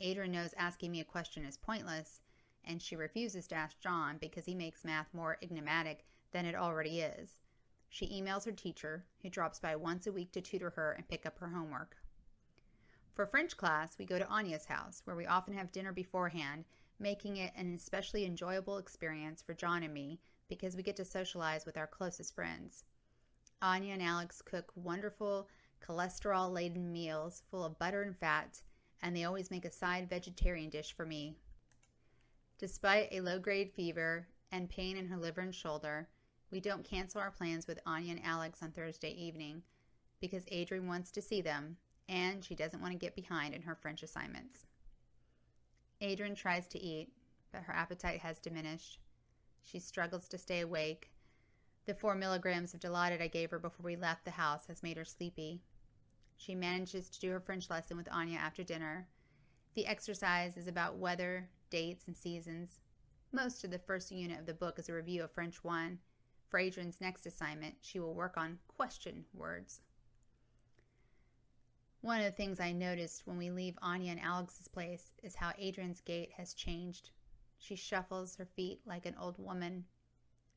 Adrian 0.00 0.32
knows 0.32 0.52
asking 0.58 0.90
me 0.92 1.00
a 1.00 1.04
question 1.04 1.46
is 1.46 1.56
pointless, 1.56 2.20
and 2.64 2.80
she 2.80 2.96
refuses 2.96 3.46
to 3.48 3.54
ask 3.54 3.78
John 3.80 4.18
because 4.20 4.44
he 4.44 4.54
makes 4.54 4.84
math 4.84 5.12
more 5.12 5.38
enigmatic 5.42 6.04
than 6.32 6.44
it 6.44 6.54
already 6.54 7.00
is. 7.00 7.40
She 7.88 8.06
emails 8.06 8.44
her 8.44 8.52
teacher, 8.52 9.04
who 9.22 9.30
drops 9.30 9.58
by 9.58 9.74
once 9.76 10.06
a 10.06 10.12
week 10.12 10.32
to 10.32 10.40
tutor 10.40 10.70
her 10.70 10.92
and 10.92 11.08
pick 11.08 11.24
up 11.24 11.38
her 11.38 11.48
homework. 11.48 11.96
For 13.14 13.26
French 13.26 13.56
class, 13.56 13.96
we 13.98 14.04
go 14.04 14.18
to 14.18 14.28
Anya's 14.28 14.66
house, 14.66 15.02
where 15.04 15.16
we 15.16 15.26
often 15.26 15.54
have 15.54 15.72
dinner 15.72 15.92
beforehand, 15.92 16.64
making 17.00 17.38
it 17.38 17.52
an 17.56 17.74
especially 17.74 18.24
enjoyable 18.24 18.78
experience 18.78 19.42
for 19.42 19.54
John 19.54 19.82
and 19.82 19.94
me 19.94 20.20
because 20.48 20.76
we 20.76 20.82
get 20.82 20.96
to 20.96 21.04
socialize 21.04 21.64
with 21.64 21.76
our 21.76 21.86
closest 21.86 22.34
friends. 22.34 22.84
Anya 23.60 23.94
and 23.94 24.02
Alex 24.02 24.42
cook 24.42 24.70
wonderful, 24.76 25.48
cholesterol 25.84 26.52
laden 26.52 26.92
meals 26.92 27.42
full 27.50 27.64
of 27.64 27.78
butter 27.78 28.02
and 28.02 28.16
fat, 28.16 28.62
and 29.02 29.16
they 29.16 29.24
always 29.24 29.50
make 29.50 29.64
a 29.64 29.70
side 29.70 30.08
vegetarian 30.08 30.70
dish 30.70 30.92
for 30.92 31.06
me 31.06 31.36
Despite 32.58 33.08
a 33.12 33.20
low 33.20 33.38
grade 33.38 33.70
fever 33.70 34.26
and 34.50 34.68
pain 34.68 34.96
in 34.96 35.06
her 35.06 35.16
liver 35.16 35.40
and 35.40 35.54
shoulder, 35.54 36.08
we 36.50 36.60
don't 36.60 36.84
cancel 36.84 37.20
our 37.20 37.30
plans 37.30 37.68
with 37.68 37.78
Anya 37.86 38.16
and 38.16 38.24
Alex 38.24 38.62
on 38.62 38.72
Thursday 38.72 39.12
evening 39.12 39.62
because 40.20 40.42
Adrian 40.48 40.88
wants 40.88 41.12
to 41.12 41.22
see 41.22 41.40
them 41.40 41.76
and 42.08 42.44
she 42.44 42.56
doesn't 42.56 42.80
want 42.80 42.92
to 42.92 42.98
get 42.98 43.14
behind 43.14 43.54
in 43.54 43.62
her 43.62 43.76
French 43.76 44.02
assignments. 44.02 44.66
Adrian 46.00 46.34
tries 46.34 46.66
to 46.68 46.80
eat, 46.80 47.12
but 47.52 47.62
her 47.62 47.72
appetite 47.72 48.20
has 48.20 48.40
diminished. 48.40 48.98
She 49.62 49.78
struggles 49.78 50.26
to 50.28 50.38
stay 50.38 50.60
awake. 50.60 51.10
The 51.86 51.94
four 51.94 52.16
milligrams 52.16 52.74
of 52.74 52.80
Dilaudid 52.80 53.22
I 53.22 53.28
gave 53.28 53.50
her 53.52 53.58
before 53.60 53.84
we 53.84 53.94
left 53.94 54.24
the 54.24 54.32
house 54.32 54.66
has 54.66 54.82
made 54.82 54.96
her 54.96 55.04
sleepy. 55.04 55.62
She 56.36 56.56
manages 56.56 57.08
to 57.10 57.20
do 57.20 57.30
her 57.30 57.40
French 57.40 57.70
lesson 57.70 57.96
with 57.96 58.08
Anya 58.10 58.38
after 58.38 58.64
dinner. 58.64 59.06
The 59.74 59.86
exercise 59.86 60.56
is 60.56 60.66
about 60.66 60.96
weather, 60.96 61.48
dates, 61.70 62.06
and 62.06 62.16
seasons. 62.16 62.80
Most 63.32 63.64
of 63.64 63.70
the 63.70 63.78
first 63.78 64.10
unit 64.10 64.40
of 64.40 64.46
the 64.46 64.54
book 64.54 64.78
is 64.78 64.88
a 64.88 64.94
review 64.94 65.22
of 65.22 65.30
French 65.30 65.62
1. 65.62 65.98
For 66.48 66.58
Adrian's 66.58 67.00
next 67.00 67.26
assignment, 67.26 67.76
she 67.82 68.00
will 68.00 68.14
work 68.14 68.36
on 68.36 68.58
question 68.68 69.26
words. 69.34 69.80
One 72.00 72.18
of 72.18 72.24
the 72.24 72.30
things 72.30 72.60
I 72.60 72.72
noticed 72.72 73.26
when 73.26 73.38
we 73.38 73.50
leave 73.50 73.76
Anya 73.82 74.12
and 74.12 74.20
Alex's 74.20 74.68
place 74.68 75.12
is 75.22 75.34
how 75.34 75.52
Adrian's 75.58 76.00
gait 76.00 76.30
has 76.36 76.54
changed. 76.54 77.10
She 77.58 77.74
shuffles 77.74 78.36
her 78.36 78.46
feet 78.46 78.80
like 78.86 79.04
an 79.04 79.16
old 79.20 79.36
woman. 79.38 79.84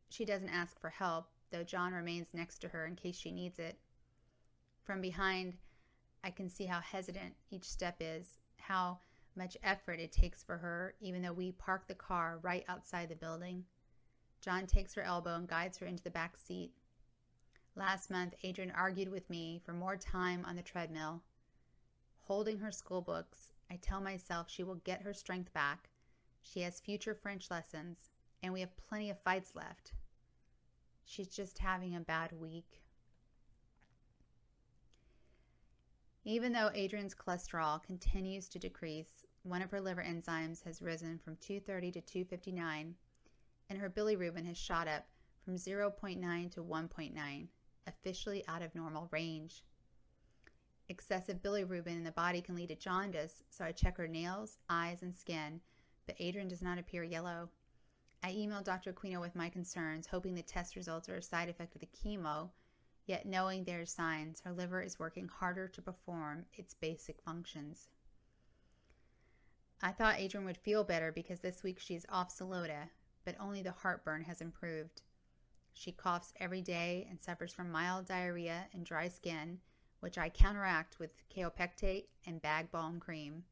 She 0.10 0.24
doesn't 0.24 0.50
ask 0.50 0.80
for 0.80 0.90
help, 0.90 1.28
though 1.50 1.64
John 1.64 1.94
remains 1.94 2.34
next 2.34 2.60
to 2.60 2.70
her 2.70 2.86
in 2.86 2.96
case 2.96 3.18
she 3.18 3.32
needs 3.32 3.60
it. 3.60 3.80
From 4.84 5.02
behind, 5.02 5.58
I 6.24 6.30
can 6.30 6.48
see 6.48 6.66
how 6.66 6.80
hesitant 6.80 7.34
each 7.50 7.66
step 7.66 7.98
is, 8.00 8.38
how 8.58 9.00
much 9.36 9.58
effort 9.64 10.00
it 10.00 10.12
takes 10.12 10.44
for 10.44 10.58
her, 10.58 10.96
even 11.00 11.22
though 11.22 11.34
we 11.34 11.52
park 11.52 11.88
the 11.88 11.96
car 11.96 12.40
right 12.42 12.66
outside 12.68 13.10
the 13.10 13.16
building. 13.16 13.66
John 14.42 14.66
takes 14.66 14.94
her 14.96 15.02
elbow 15.02 15.36
and 15.36 15.48
guides 15.48 15.78
her 15.78 15.86
into 15.86 16.04
the 16.04 16.10
back 16.10 16.38
seat. 16.38 16.72
Last 17.76 18.10
month, 18.10 18.34
Adrian 18.44 18.72
argued 18.72 19.10
with 19.10 19.30
me 19.30 19.62
for 19.64 19.74
more 19.74 19.96
time 19.96 20.44
on 20.46 20.56
the 20.56 20.62
treadmill. 20.62 21.22
Holding 22.22 22.60
her 22.60 22.72
school 22.72 23.02
books, 23.02 23.52
I 23.70 23.78
tell 23.82 24.02
myself 24.02 24.50
she 24.50 24.64
will 24.64 24.76
get 24.76 25.04
her 25.04 25.14
strength 25.14 25.54
back. 25.54 25.90
She 26.42 26.62
has 26.62 26.80
future 26.80 27.16
French 27.16 27.50
lessons, 27.50 28.10
and 28.44 28.52
we 28.52 28.60
have 28.60 28.76
plenty 28.76 29.10
of 29.10 29.20
fights 29.20 29.56
left. 29.56 29.94
She's 31.06 31.28
just 31.28 31.60
having 31.60 31.96
a 31.96 32.02
bad 32.02 32.32
week. 32.34 32.82
Even 36.24 36.54
though 36.54 36.70
Adrian's 36.76 37.16
cholesterol 37.16 37.82
continues 37.82 38.48
to 38.50 38.60
decrease, 38.60 39.26
one 39.42 39.64
of 39.64 39.72
her 39.72 39.82
liver 39.82 40.04
enzymes 40.04 40.64
has 40.64 40.82
risen 40.82 41.18
from 41.18 41.36
230 41.38 41.92
to 41.94 42.02
259, 42.02 42.94
and 43.70 43.80
her 43.80 43.90
bilirubin 43.90 44.46
has 44.46 44.58
shot 44.58 44.88
up 44.88 45.08
from 45.44 45.56
0.9 45.56 46.52
to 46.52 46.64
1.9, 46.64 47.48
officially 47.88 48.44
out 48.48 48.62
of 48.62 48.76
normal 48.76 49.10
range. 49.12 49.64
Excessive 50.90 51.42
bilirubin 51.42 51.98
in 51.98 52.04
the 52.04 52.12
body 52.12 52.42
can 52.42 52.54
lead 52.54 52.70
to 52.70 52.76
jaundice, 52.76 53.42
so 53.50 53.66
I 53.66 53.72
check 53.72 53.98
her 53.98 54.08
nails, 54.08 54.60
eyes, 54.70 55.02
and 55.02 55.16
skin, 55.16 55.62
but 56.06 56.18
Adrian 56.20 56.48
does 56.48 56.62
not 56.62 56.78
appear 56.78 57.04
yellow. 57.04 57.50
I 58.22 58.34
emailed 58.34 58.66
Dr. 58.66 58.94
Aquino 58.94 59.20
with 59.20 59.36
my 59.36 59.50
concerns, 59.50 60.06
hoping 60.06 60.36
the 60.36 60.44
test 60.44 60.76
results 60.76 61.10
are 61.10 61.16
a 61.16 61.24
side 61.24 61.50
effect 61.50 61.74
of 61.74 61.82
the 61.82 61.88
chemo, 61.88 62.52
Yet, 63.06 63.26
knowing 63.26 63.64
there 63.64 63.82
are 63.82 63.86
signs, 63.86 64.42
her 64.42 64.52
liver 64.54 64.82
is 64.82 65.00
working 65.00 65.28
harder 65.28 65.68
to 65.68 65.82
perform 65.82 66.46
its 66.54 66.74
basic 66.74 67.22
functions. 67.22 67.90
I 69.82 69.92
thought 69.92 70.20
Adrian 70.20 70.46
would 70.46 70.58
feel 70.58 70.84
better 70.84 71.12
because 71.12 71.40
this 71.40 71.64
week 71.64 71.80
she 71.80 71.96
is 71.96 72.06
off 72.10 72.38
Xeloda, 72.38 72.90
but 73.26 73.36
only 73.40 73.64
the 73.64 73.72
heartburn 73.72 74.24
has 74.24 74.40
improved. 74.40 75.02
She 75.74 75.92
coughs 75.92 76.34
every 76.40 76.62
day 76.62 77.08
and 77.10 77.20
suffers 77.20 77.54
from 77.54 77.72
mild 77.72 78.06
diarrhea 78.06 78.68
and 78.74 78.86
dry 78.86 79.08
skin, 79.08 79.60
which 80.00 80.18
I 80.18 80.30
counteract 80.30 81.00
with 81.00 81.12
kaopectate 81.30 82.06
and 82.26 82.42
bag 82.42 82.72
balm 82.72 83.00
cream. 83.00 83.44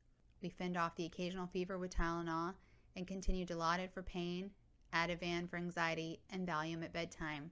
We 0.41 0.49
fend 0.49 0.77
off 0.77 0.95
the 0.95 1.05
occasional 1.05 1.47
fever 1.47 1.77
with 1.77 1.95
Tylenol 1.95 2.53
and 2.95 3.07
continue 3.07 3.45
Dilaudid 3.45 3.91
for 3.91 4.03
pain, 4.03 4.51
Ativan 4.93 5.49
for 5.49 5.57
anxiety, 5.57 6.19
and 6.29 6.47
Valium 6.47 6.83
at 6.83 6.93
bedtime. 6.93 7.51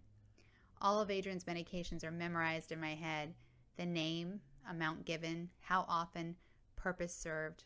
All 0.82 1.02
of 1.02 1.10
Adrian's 1.10 1.46
medications 1.46 2.04
are 2.04 2.12
memorized 2.12 2.72
in 2.72 2.80
my 2.80 2.96
head 2.96 3.34
the 3.78 3.86
name, 3.86 4.42
amount 4.70 5.06
given, 5.06 5.50
how 5.62 5.86
often, 5.88 6.36
purpose 6.76 7.14
served. 7.14 7.64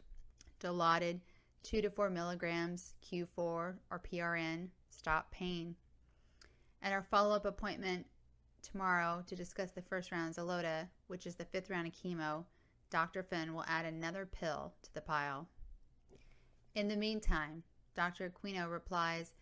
Dilaudid, 0.59 1.21
2 1.63 1.81
to 1.81 1.89
4 1.89 2.09
milligrams, 2.09 2.93
Q4 3.03 3.27
or 3.37 4.01
PRN, 4.11 4.69
stop 4.89 5.31
pain. 5.31 5.75
At 6.81 6.93
our 6.93 7.03
follow 7.03 7.35
up 7.35 7.45
appointment 7.45 8.07
tomorrow 8.61 9.23
to 9.27 9.35
discuss 9.35 9.71
the 9.71 9.81
first 9.81 10.11
round 10.11 10.29
of 10.29 10.43
Xeloda, 10.43 10.87
which 11.07 11.25
is 11.25 11.35
the 11.35 11.45
fifth 11.45 11.69
round 11.69 11.87
of 11.87 11.93
chemo, 11.93 12.45
Dr. 12.89 13.23
Finn 13.23 13.53
will 13.53 13.65
add 13.67 13.85
another 13.85 14.25
pill 14.25 14.73
to 14.83 14.93
the 14.93 15.01
pile. 15.01 15.47
In 16.75 16.87
the 16.87 16.95
meantime, 16.95 17.63
Dr. 17.95 18.29
Aquino 18.29 18.71
replies 18.71 19.33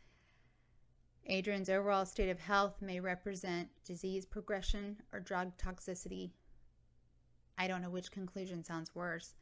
Adrian's 1.32 1.70
overall 1.70 2.08
state 2.08 2.30
of 2.30 2.39
health 2.39 2.82
may 2.82 3.00
represent 3.00 3.70
disease 3.86 4.26
progression 4.26 4.98
or 5.13 5.20
drug 5.20 5.56
toxicity. 5.58 6.32
I 7.56 7.68
don't 7.68 7.84
know 7.84 7.92
which 7.92 8.12
conclusion 8.12 8.63
sounds 8.63 8.96
worse. 8.96 9.36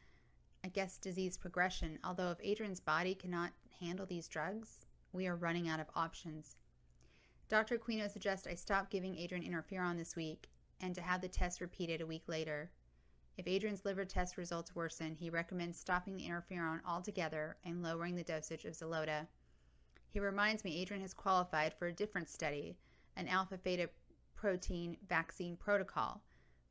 I 0.65 0.67
guess 0.67 0.97
disease 0.97 1.37
progression, 1.37 1.97
although 2.03 2.31
if 2.31 2.39
Adrian's 2.43 2.81
body 2.81 3.15
cannot 3.15 3.53
handle 3.79 4.05
these 4.05 4.27
drugs, 4.27 4.85
we 5.13 5.27
are 5.27 5.37
running 5.37 5.69
out 5.69 5.79
of 5.79 5.87
options. 5.95 6.57
Dr. 7.47 7.77
Aquino 7.77 8.11
suggests 8.11 8.45
I 8.45 8.55
stop 8.55 8.89
giving 8.89 9.15
Adrian 9.15 9.45
interferon 9.45 9.97
this 9.97 10.17
week 10.17 10.49
and 10.81 10.93
to 10.93 11.01
have 11.01 11.21
the 11.21 11.29
test 11.29 11.61
repeated 11.61 12.01
a 12.01 12.05
week 12.05 12.23
later. 12.27 12.69
If 13.37 13.47
Adrian's 13.47 13.85
liver 13.85 14.03
test 14.03 14.35
results 14.35 14.75
worsen, 14.75 15.15
he 15.15 15.29
recommends 15.29 15.79
stopping 15.79 16.17
the 16.17 16.27
interferon 16.27 16.81
altogether 16.85 17.55
and 17.63 17.81
lowering 17.81 18.15
the 18.15 18.23
dosage 18.23 18.65
of 18.65 18.73
Xeloda. 18.73 19.27
He 20.09 20.19
reminds 20.19 20.63
me 20.63 20.79
Adrian 20.79 21.01
has 21.01 21.13
qualified 21.13 21.73
for 21.73 21.87
a 21.87 21.93
different 21.93 22.29
study, 22.29 22.77
an 23.15 23.27
alpha 23.27 23.57
theta 23.57 23.89
protein 24.35 24.97
vaccine 25.07 25.55
protocol, 25.55 26.21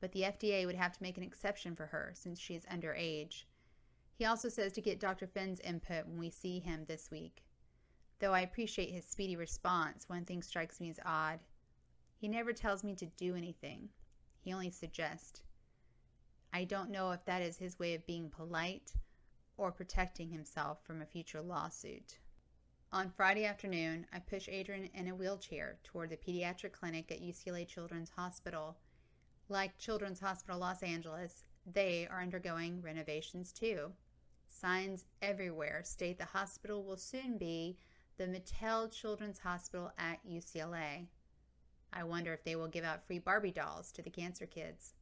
but 0.00 0.12
the 0.12 0.22
FDA 0.22 0.66
would 0.66 0.76
have 0.76 0.92
to 0.92 1.02
make 1.02 1.16
an 1.16 1.22
exception 1.22 1.74
for 1.74 1.86
her 1.86 2.12
since 2.14 2.38
she 2.38 2.54
is 2.54 2.64
underage. 2.66 3.44
He 4.14 4.24
also 4.24 4.48
says 4.48 4.72
to 4.72 4.80
get 4.80 5.00
Dr. 5.00 5.26
Finn's 5.26 5.60
input 5.60 6.06
when 6.06 6.18
we 6.18 6.30
see 6.30 6.58
him 6.58 6.84
this 6.86 7.10
week. 7.10 7.44
Though 8.18 8.32
I 8.32 8.40
appreciate 8.40 8.90
his 8.90 9.04
speedy 9.04 9.36
response, 9.36 10.08
one 10.08 10.24
thing 10.24 10.42
strikes 10.42 10.80
me 10.80 10.88
as 10.88 11.00
odd. 11.04 11.40
He 12.16 12.28
never 12.28 12.52
tells 12.54 12.82
me 12.82 12.94
to 12.94 13.06
do 13.06 13.34
anything, 13.34 13.90
he 14.40 14.52
only 14.52 14.70
suggests. 14.70 15.42
I 16.52 16.64
don't 16.64 16.90
know 16.90 17.10
if 17.10 17.24
that 17.26 17.42
is 17.42 17.58
his 17.58 17.78
way 17.78 17.94
of 17.94 18.06
being 18.06 18.30
polite 18.30 18.94
or 19.58 19.70
protecting 19.70 20.30
himself 20.30 20.82
from 20.84 21.02
a 21.02 21.06
future 21.06 21.42
lawsuit. 21.42 22.18
On 22.92 23.10
Friday 23.10 23.44
afternoon, 23.44 24.06
I 24.12 24.20
push 24.20 24.48
Adrian 24.48 24.88
in 24.94 25.08
a 25.08 25.14
wheelchair 25.14 25.76
toward 25.82 26.08
the 26.08 26.16
pediatric 26.16 26.72
clinic 26.72 27.10
at 27.10 27.20
UCLA 27.20 27.66
Children's 27.66 28.10
Hospital. 28.10 28.76
Like 29.48 29.76
Children's 29.76 30.20
Hospital 30.20 30.60
Los 30.60 30.84
Angeles, 30.84 31.44
they 31.66 32.06
are 32.08 32.22
undergoing 32.22 32.80
renovations 32.80 33.52
too. 33.52 33.90
Signs 34.48 35.04
everywhere 35.20 35.82
state 35.84 36.16
the 36.16 36.24
hospital 36.24 36.84
will 36.84 36.96
soon 36.96 37.36
be 37.38 37.76
the 38.18 38.26
Mattel 38.26 38.90
Children's 38.90 39.40
Hospital 39.40 39.92
at 39.98 40.24
UCLA. 40.24 41.06
I 41.92 42.04
wonder 42.04 42.32
if 42.32 42.44
they 42.44 42.54
will 42.54 42.68
give 42.68 42.84
out 42.84 43.04
free 43.04 43.18
Barbie 43.18 43.50
dolls 43.50 43.90
to 43.92 44.02
the 44.02 44.10
cancer 44.10 44.46
kids. 44.46 44.94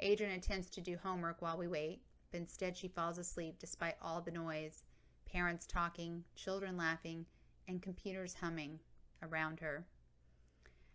Adrian 0.00 0.32
attempts 0.32 0.68
to 0.70 0.80
do 0.80 0.98
homework 1.00 1.40
while 1.40 1.56
we 1.56 1.68
wait, 1.68 2.02
but 2.32 2.40
instead 2.40 2.76
she 2.76 2.88
falls 2.88 3.18
asleep 3.18 3.60
despite 3.60 3.94
all 4.02 4.20
the 4.20 4.32
noise 4.32 4.82
parents 5.26 5.66
talking, 5.66 6.24
children 6.34 6.76
laughing, 6.76 7.26
and 7.68 7.82
computers 7.82 8.34
humming 8.34 8.80
around 9.22 9.60
her. 9.60 9.86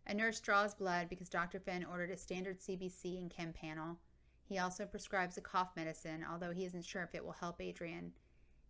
A 0.07 0.13
nurse 0.13 0.39
draws 0.39 0.73
blood 0.73 1.07
because 1.09 1.29
Dr. 1.29 1.59
Finn 1.59 1.85
ordered 1.85 2.11
a 2.11 2.17
standard 2.17 2.59
CBC 2.59 3.19
and 3.19 3.29
chem 3.29 3.53
panel. 3.53 3.99
He 4.43 4.57
also 4.57 4.85
prescribes 4.85 5.37
a 5.37 5.41
cough 5.41 5.69
medicine, 5.75 6.25
although 6.27 6.51
he 6.51 6.65
isn't 6.65 6.85
sure 6.85 7.03
if 7.03 7.13
it 7.13 7.23
will 7.23 7.33
help 7.33 7.61
Adrian. 7.61 8.13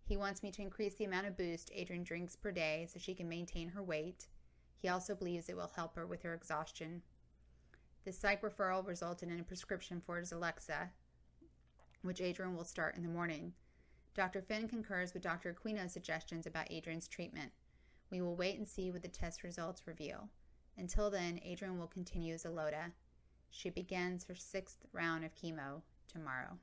He 0.03 0.17
wants 0.17 0.43
me 0.43 0.51
to 0.51 0.61
increase 0.61 0.95
the 0.95 1.05
amount 1.05 1.27
of 1.27 1.37
boost 1.37 1.71
Adrian 1.73 2.03
drinks 2.03 2.35
per 2.35 2.51
day 2.51 2.87
so 2.91 2.99
she 2.99 3.13
can 3.13 3.29
maintain 3.29 3.69
her 3.69 3.83
weight. 3.83 4.27
He 4.75 4.89
also 4.89 5.15
believes 5.15 5.47
it 5.47 5.55
will 5.55 5.71
help 5.75 5.95
her 5.95 6.05
with 6.05 6.23
her 6.23 6.33
exhaustion. 6.33 7.03
The 8.05 8.11
psych 8.11 8.41
referral 8.41 8.85
resulted 8.85 9.29
in 9.29 9.39
a 9.39 9.43
prescription 9.43 10.01
for 10.05 10.19
Celexa, 10.21 10.89
which 12.01 12.21
Adrian 12.21 12.55
will 12.55 12.63
start 12.63 12.95
in 12.95 13.03
the 13.03 13.09
morning. 13.09 13.53
Dr. 14.19 14.41
Finn 14.41 14.67
concurs 14.67 15.13
with 15.13 15.23
Dr. 15.23 15.53
Aquino's 15.53 15.93
suggestions 15.93 16.45
about 16.45 16.69
Adrian's 16.69 17.07
treatment. 17.07 17.53
We 18.11 18.21
will 18.21 18.35
wait 18.35 18.57
and 18.57 18.67
see 18.67 18.91
what 18.91 19.01
the 19.01 19.07
test 19.07 19.43
results 19.43 19.87
reveal. 19.87 20.27
Until 20.77 21.09
then, 21.09 21.39
Adrian 21.41 21.79
will 21.79 21.87
continue 21.87 22.35
Xeloda. 22.35 22.91
She 23.49 23.69
begins 23.69 24.25
her 24.25 24.35
sixth 24.35 24.79
round 24.91 25.23
of 25.23 25.33
chemo 25.35 25.83
tomorrow. 26.11 26.57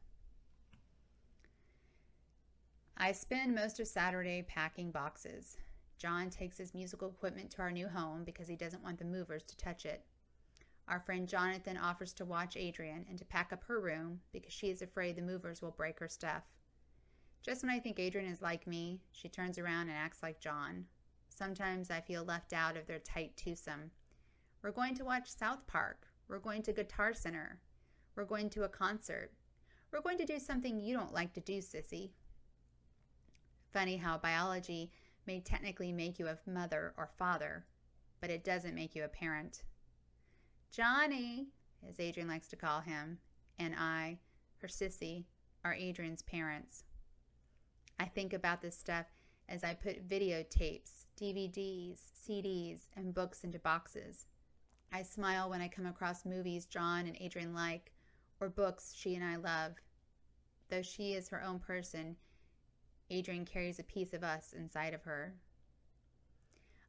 I 2.98 3.12
spend 3.12 3.54
most 3.54 3.80
of 3.80 3.88
Saturday 3.88 4.44
packing 4.46 4.90
boxes. 4.90 5.56
John 5.96 6.28
takes 6.28 6.58
his 6.58 6.74
musical 6.74 7.08
equipment 7.08 7.50
to 7.52 7.62
our 7.62 7.72
new 7.72 7.88
home 7.88 8.24
because 8.24 8.48
he 8.48 8.56
doesn't 8.56 8.84
want 8.84 8.98
the 8.98 9.06
movers 9.06 9.44
to 9.44 9.56
touch 9.56 9.86
it. 9.86 10.04
Our 10.88 11.00
friend 11.00 11.26
Jonathan 11.26 11.78
offers 11.78 12.12
to 12.12 12.26
watch 12.26 12.54
Adrian 12.54 13.06
and 13.08 13.16
to 13.18 13.24
pack 13.24 13.50
up 13.50 13.64
her 13.64 13.80
room 13.80 14.20
because 14.30 14.52
she 14.52 14.68
is 14.68 14.82
afraid 14.82 15.16
the 15.16 15.22
movers 15.22 15.62
will 15.62 15.70
break 15.70 15.98
her 16.00 16.08
stuff. 16.10 16.42
Just 17.46 17.62
when 17.62 17.70
I 17.70 17.78
think 17.78 18.00
Adrian 18.00 18.28
is 18.28 18.42
like 18.42 18.66
me, 18.66 18.98
she 19.12 19.28
turns 19.28 19.56
around 19.56 19.82
and 19.82 19.92
acts 19.96 20.20
like 20.20 20.40
John. 20.40 20.84
Sometimes 21.28 21.92
I 21.92 22.00
feel 22.00 22.24
left 22.24 22.52
out 22.52 22.76
of 22.76 22.88
their 22.88 22.98
tight 22.98 23.36
twosome. 23.36 23.92
We're 24.62 24.72
going 24.72 24.96
to 24.96 25.04
watch 25.04 25.30
South 25.30 25.64
Park. 25.68 26.08
We're 26.26 26.40
going 26.40 26.62
to 26.62 26.72
Guitar 26.72 27.14
Center. 27.14 27.60
We're 28.16 28.24
going 28.24 28.50
to 28.50 28.64
a 28.64 28.68
concert. 28.68 29.30
We're 29.92 30.00
going 30.00 30.18
to 30.18 30.24
do 30.24 30.40
something 30.40 30.80
you 30.80 30.96
don't 30.96 31.14
like 31.14 31.34
to 31.34 31.40
do, 31.40 31.58
sissy. 31.58 32.10
Funny 33.72 33.96
how 33.96 34.18
biology 34.18 34.90
may 35.24 35.38
technically 35.38 35.92
make 35.92 36.18
you 36.18 36.26
a 36.26 36.38
mother 36.50 36.94
or 36.96 37.08
father, 37.16 37.64
but 38.20 38.30
it 38.30 38.42
doesn't 38.42 38.74
make 38.74 38.96
you 38.96 39.04
a 39.04 39.08
parent. 39.08 39.62
Johnny, 40.72 41.46
as 41.88 42.00
Adrian 42.00 42.28
likes 42.28 42.48
to 42.48 42.56
call 42.56 42.80
him, 42.80 43.18
and 43.56 43.72
I, 43.78 44.18
her 44.62 44.68
sissy, 44.68 45.26
are 45.64 45.74
Adrian's 45.74 46.22
parents. 46.22 46.82
I 47.98 48.04
think 48.06 48.32
about 48.32 48.60
this 48.60 48.76
stuff 48.76 49.06
as 49.48 49.64
I 49.64 49.74
put 49.74 50.08
videotapes, 50.08 51.06
DVDs, 51.20 51.98
CDs, 52.28 52.88
and 52.96 53.14
books 53.14 53.44
into 53.44 53.58
boxes. 53.58 54.26
I 54.92 55.02
smile 55.02 55.50
when 55.50 55.60
I 55.60 55.68
come 55.68 55.86
across 55.86 56.24
movies 56.24 56.66
John 56.66 57.06
and 57.06 57.16
Adrian 57.20 57.54
like, 57.54 57.92
or 58.40 58.48
books 58.48 58.94
she 58.94 59.14
and 59.14 59.24
I 59.24 59.36
love. 59.36 59.76
Though 60.68 60.82
she 60.82 61.12
is 61.12 61.28
her 61.28 61.42
own 61.42 61.58
person, 61.58 62.16
Adrian 63.08 63.44
carries 63.44 63.78
a 63.78 63.84
piece 63.84 64.12
of 64.12 64.24
us 64.24 64.52
inside 64.52 64.94
of 64.94 65.02
her. 65.04 65.34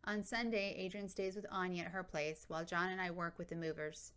On 0.03 0.23
Sunday, 0.23 0.73
Adrian 0.77 1.09
stays 1.09 1.35
with 1.35 1.45
Anya 1.51 1.83
at 1.83 1.91
her 1.91 2.03
place 2.03 2.45
while 2.47 2.65
John 2.65 2.89
and 2.89 3.01
I 3.01 3.11
work 3.11 3.37
with 3.37 3.49
the 3.49 3.55
movers. 3.55 4.13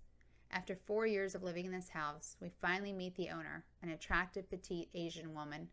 After 0.51 0.75
four 0.75 1.07
years 1.07 1.35
of 1.35 1.43
living 1.43 1.67
in 1.67 1.73
this 1.73 1.91
house, 1.91 2.37
we 2.41 2.49
finally 2.49 2.93
meet 2.93 3.17
the 3.17 3.29
owner, 3.29 3.65
an 3.83 3.91
attractive 3.91 4.49
petite 4.49 4.89
Asian 4.95 5.35
woman. 5.35 5.69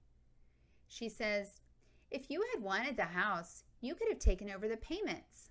She 0.87 1.09
says, 1.09 1.61
If 2.09 2.29
you 2.29 2.43
had 2.53 2.63
wanted 2.63 2.97
the 2.97 3.03
house, 3.03 3.63
you 3.81 3.95
could 3.95 4.07
have 4.09 4.19
taken 4.19 4.49
over 4.49 4.67
the 4.67 4.77
payments. 4.77 5.49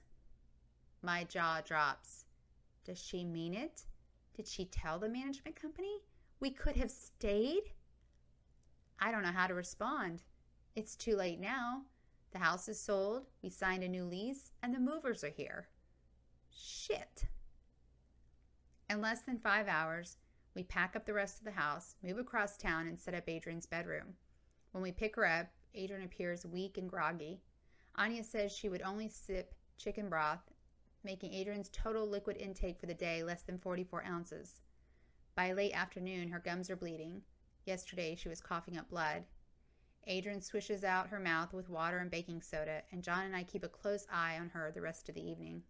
My 1.02 1.24
jaw 1.24 1.60
drops. 1.64 2.24
Does 2.84 2.98
she 2.98 3.24
mean 3.24 3.54
it? 3.54 3.82
Did 4.34 4.48
she 4.48 4.64
tell 4.64 4.98
the 4.98 5.08
management 5.08 5.60
company 5.60 6.02
we 6.40 6.50
could 6.50 6.76
have 6.76 6.90
stayed? 6.90 7.72
I 8.98 9.10
don't 9.10 9.22
know 9.22 9.32
how 9.32 9.46
to 9.46 9.54
respond. 9.54 10.22
It's 10.74 10.96
too 10.96 11.16
late 11.16 11.40
now. 11.40 11.82
The 12.32 12.38
house 12.38 12.68
is 12.68 12.80
sold, 12.80 13.26
we 13.42 13.50
signed 13.50 13.82
a 13.82 13.88
new 13.88 14.04
lease, 14.04 14.50
and 14.62 14.74
the 14.74 14.80
movers 14.80 15.24
are 15.24 15.30
here. 15.30 15.68
Shit. 16.50 17.24
In 18.90 19.00
less 19.00 19.22
than 19.22 19.38
five 19.38 19.68
hours, 19.68 20.18
we 20.54 20.62
pack 20.62 20.96
up 20.96 21.06
the 21.06 21.14
rest 21.14 21.38
of 21.38 21.44
the 21.44 21.52
house, 21.52 21.96
move 22.02 22.18
across 22.18 22.56
town, 22.56 22.86
and 22.86 22.98
set 22.98 23.14
up 23.14 23.28
Adrian's 23.28 23.66
bedroom. 23.66 24.14
When 24.76 24.82
we 24.82 24.92
pick 24.92 25.16
her 25.16 25.24
up, 25.24 25.46
Adrian 25.74 26.04
appears 26.04 26.44
weak 26.44 26.76
and 26.76 26.86
groggy. 26.86 27.40
Anya 27.94 28.22
says 28.22 28.52
she 28.52 28.68
would 28.68 28.82
only 28.82 29.08
sip 29.08 29.54
chicken 29.78 30.10
broth, 30.10 30.52
making 31.02 31.32
Adrian's 31.32 31.70
total 31.70 32.06
liquid 32.06 32.36
intake 32.36 32.78
for 32.78 32.84
the 32.84 32.92
day 32.92 33.22
less 33.22 33.40
than 33.40 33.56
44 33.56 34.04
ounces. 34.04 34.60
By 35.34 35.52
late 35.52 35.72
afternoon, 35.72 36.28
her 36.28 36.40
gums 36.40 36.68
are 36.68 36.76
bleeding. 36.76 37.22
Yesterday, 37.64 38.16
she 38.16 38.28
was 38.28 38.42
coughing 38.42 38.76
up 38.76 38.90
blood. 38.90 39.24
Adrian 40.06 40.42
swishes 40.42 40.84
out 40.84 41.08
her 41.08 41.20
mouth 41.20 41.54
with 41.54 41.70
water 41.70 41.96
and 41.96 42.10
baking 42.10 42.42
soda, 42.42 42.82
and 42.92 43.02
John 43.02 43.24
and 43.24 43.34
I 43.34 43.44
keep 43.44 43.64
a 43.64 43.68
close 43.68 44.06
eye 44.12 44.36
on 44.38 44.50
her 44.50 44.70
the 44.70 44.82
rest 44.82 45.08
of 45.08 45.14
the 45.14 45.26
evening. 45.26 45.62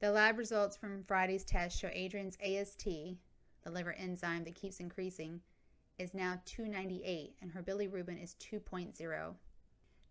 The 0.00 0.10
lab 0.10 0.38
results 0.38 0.78
from 0.78 1.04
Friday's 1.04 1.44
test 1.44 1.78
show 1.78 1.90
Adrian's 1.92 2.38
AST, 2.42 2.86
the 2.86 3.70
liver 3.70 3.92
enzyme 3.92 4.44
that 4.44 4.54
keeps 4.54 4.80
increasing, 4.80 5.42
is 6.02 6.14
now 6.14 6.40
298 6.44 7.36
and 7.40 7.52
her 7.52 7.62
bilirubin 7.62 8.22
is 8.22 8.34
2.0. 8.40 9.34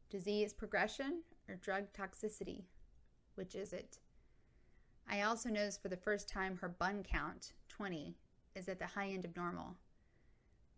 Disease 0.09 0.53
progression 0.53 1.21
or 1.49 1.55
drug 1.55 1.91
toxicity? 1.91 2.63
Which 3.35 3.55
is 3.55 3.73
it? 3.73 3.99
I 5.09 5.23
also 5.23 5.49
noticed 5.49 5.81
for 5.81 5.89
the 5.89 5.97
first 5.97 6.29
time 6.29 6.55
her 6.57 6.69
bun 6.69 7.03
count, 7.03 7.51
20, 7.67 8.15
is 8.55 8.69
at 8.69 8.79
the 8.79 8.85
high 8.87 9.09
end 9.09 9.25
of 9.25 9.35
normal. 9.35 9.75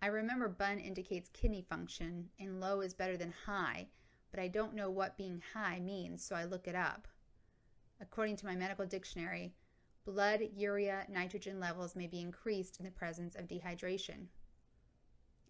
I 0.01 0.07
remember 0.07 0.49
bun 0.49 0.79
indicates 0.79 1.29
kidney 1.31 1.61
function 1.69 2.29
and 2.39 2.59
low 2.59 2.81
is 2.81 2.95
better 2.95 3.15
than 3.15 3.33
high, 3.45 3.89
but 4.31 4.39
I 4.39 4.47
don't 4.47 4.73
know 4.73 4.89
what 4.89 5.15
being 5.15 5.43
high 5.53 5.79
means, 5.79 6.25
so 6.25 6.35
I 6.35 6.45
look 6.45 6.67
it 6.67 6.75
up. 6.75 7.07
According 8.01 8.37
to 8.37 8.47
my 8.47 8.55
medical 8.55 8.87
dictionary, 8.87 9.53
blood 10.05 10.41
urea 10.55 11.05
nitrogen 11.07 11.59
levels 11.59 11.95
may 11.95 12.07
be 12.07 12.19
increased 12.19 12.79
in 12.79 12.85
the 12.85 12.91
presence 12.91 13.35
of 13.35 13.47
dehydration. 13.47 14.25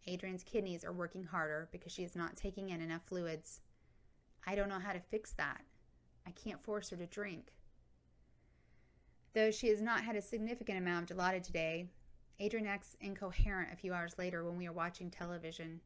Adrian's 0.05 0.43
kidneys 0.43 0.83
are 0.83 0.91
working 0.91 1.23
harder 1.23 1.69
because 1.71 1.91
she 1.91 2.03
is 2.03 2.15
not 2.15 2.35
taking 2.35 2.69
in 2.69 2.81
enough 2.81 3.03
fluids. 3.05 3.61
I 4.45 4.55
don't 4.55 4.69
know 4.69 4.79
how 4.79 4.93
to 4.93 4.99
fix 4.99 5.33
that. 5.33 5.61
I 6.27 6.31
can't 6.31 6.61
force 6.61 6.89
her 6.89 6.97
to 6.97 7.05
drink. 7.07 7.53
Though 9.33 9.51
she 9.51 9.69
has 9.69 9.81
not 9.81 10.03
had 10.03 10.15
a 10.15 10.21
significant 10.21 10.77
amount 10.77 11.09
of 11.09 11.17
Dilaudid 11.17 11.43
today, 11.43 11.87
Adrian 12.39 12.67
acts 12.67 12.97
incoherent 12.99 13.71
a 13.71 13.77
few 13.77 13.93
hours 13.93 14.17
later 14.17 14.43
when 14.43 14.57
we 14.57 14.67
are 14.67 14.73
watching 14.73 15.09
television. 15.09 15.79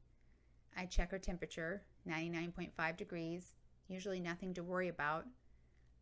I 0.75 0.86
check 0.86 1.12
her 1.12 1.19
temperature, 1.19 1.84
99.5 2.08 2.97
degrees, 2.97 3.56
usually 3.88 4.19
nothing 4.19 4.53
to 4.56 4.63
worry 4.63 4.88
about. 4.88 5.25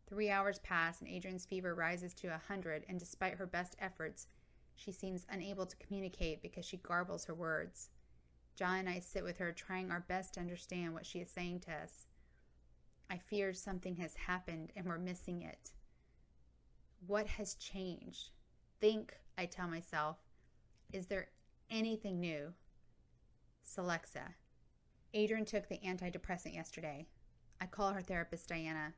Three 0.08 0.30
hours 0.30 0.58
pass 0.60 1.00
and 1.00 1.08
Adrian's 1.08 1.44
fever 1.44 1.74
rises 1.74 2.14
to 2.14 2.28
100, 2.28 2.84
and 2.88 2.98
despite 2.98 3.34
her 3.34 3.46
best 3.46 3.76
efforts, 3.78 4.28
she 4.74 4.92
seems 4.92 5.26
unable 5.28 5.66
to 5.66 5.76
communicate 5.76 6.42
because 6.42 6.64
she 6.64 6.78
garbles 6.78 7.26
her 7.26 7.34
words. 7.34 7.90
John 8.56 8.78
and 8.78 8.88
I 8.88 9.00
sit 9.00 9.22
with 9.22 9.38
her, 9.38 9.52
trying 9.52 9.90
our 9.90 10.04
best 10.08 10.34
to 10.34 10.40
understand 10.40 10.94
what 10.94 11.04
she 11.04 11.20
is 11.20 11.30
saying 11.30 11.60
to 11.60 11.72
us. 11.72 12.06
I 13.10 13.18
fear 13.18 13.52
something 13.52 13.96
has 13.96 14.16
happened 14.16 14.72
and 14.74 14.86
we're 14.86 14.98
missing 14.98 15.42
it. 15.42 15.72
What 17.06 17.26
has 17.26 17.54
changed? 17.54 18.30
Think, 18.80 19.14
I 19.36 19.46
tell 19.46 19.68
myself. 19.68 20.16
Is 20.92 21.06
there 21.06 21.28
anything 21.70 22.18
new? 22.18 22.54
Celexa. 23.64 24.34
Adrian 25.12 25.44
took 25.44 25.68
the 25.68 25.78
antidepressant 25.78 26.54
yesterday. 26.54 27.06
I 27.60 27.66
call 27.66 27.92
her 27.92 28.02
therapist 28.02 28.48
Diana. 28.48 28.94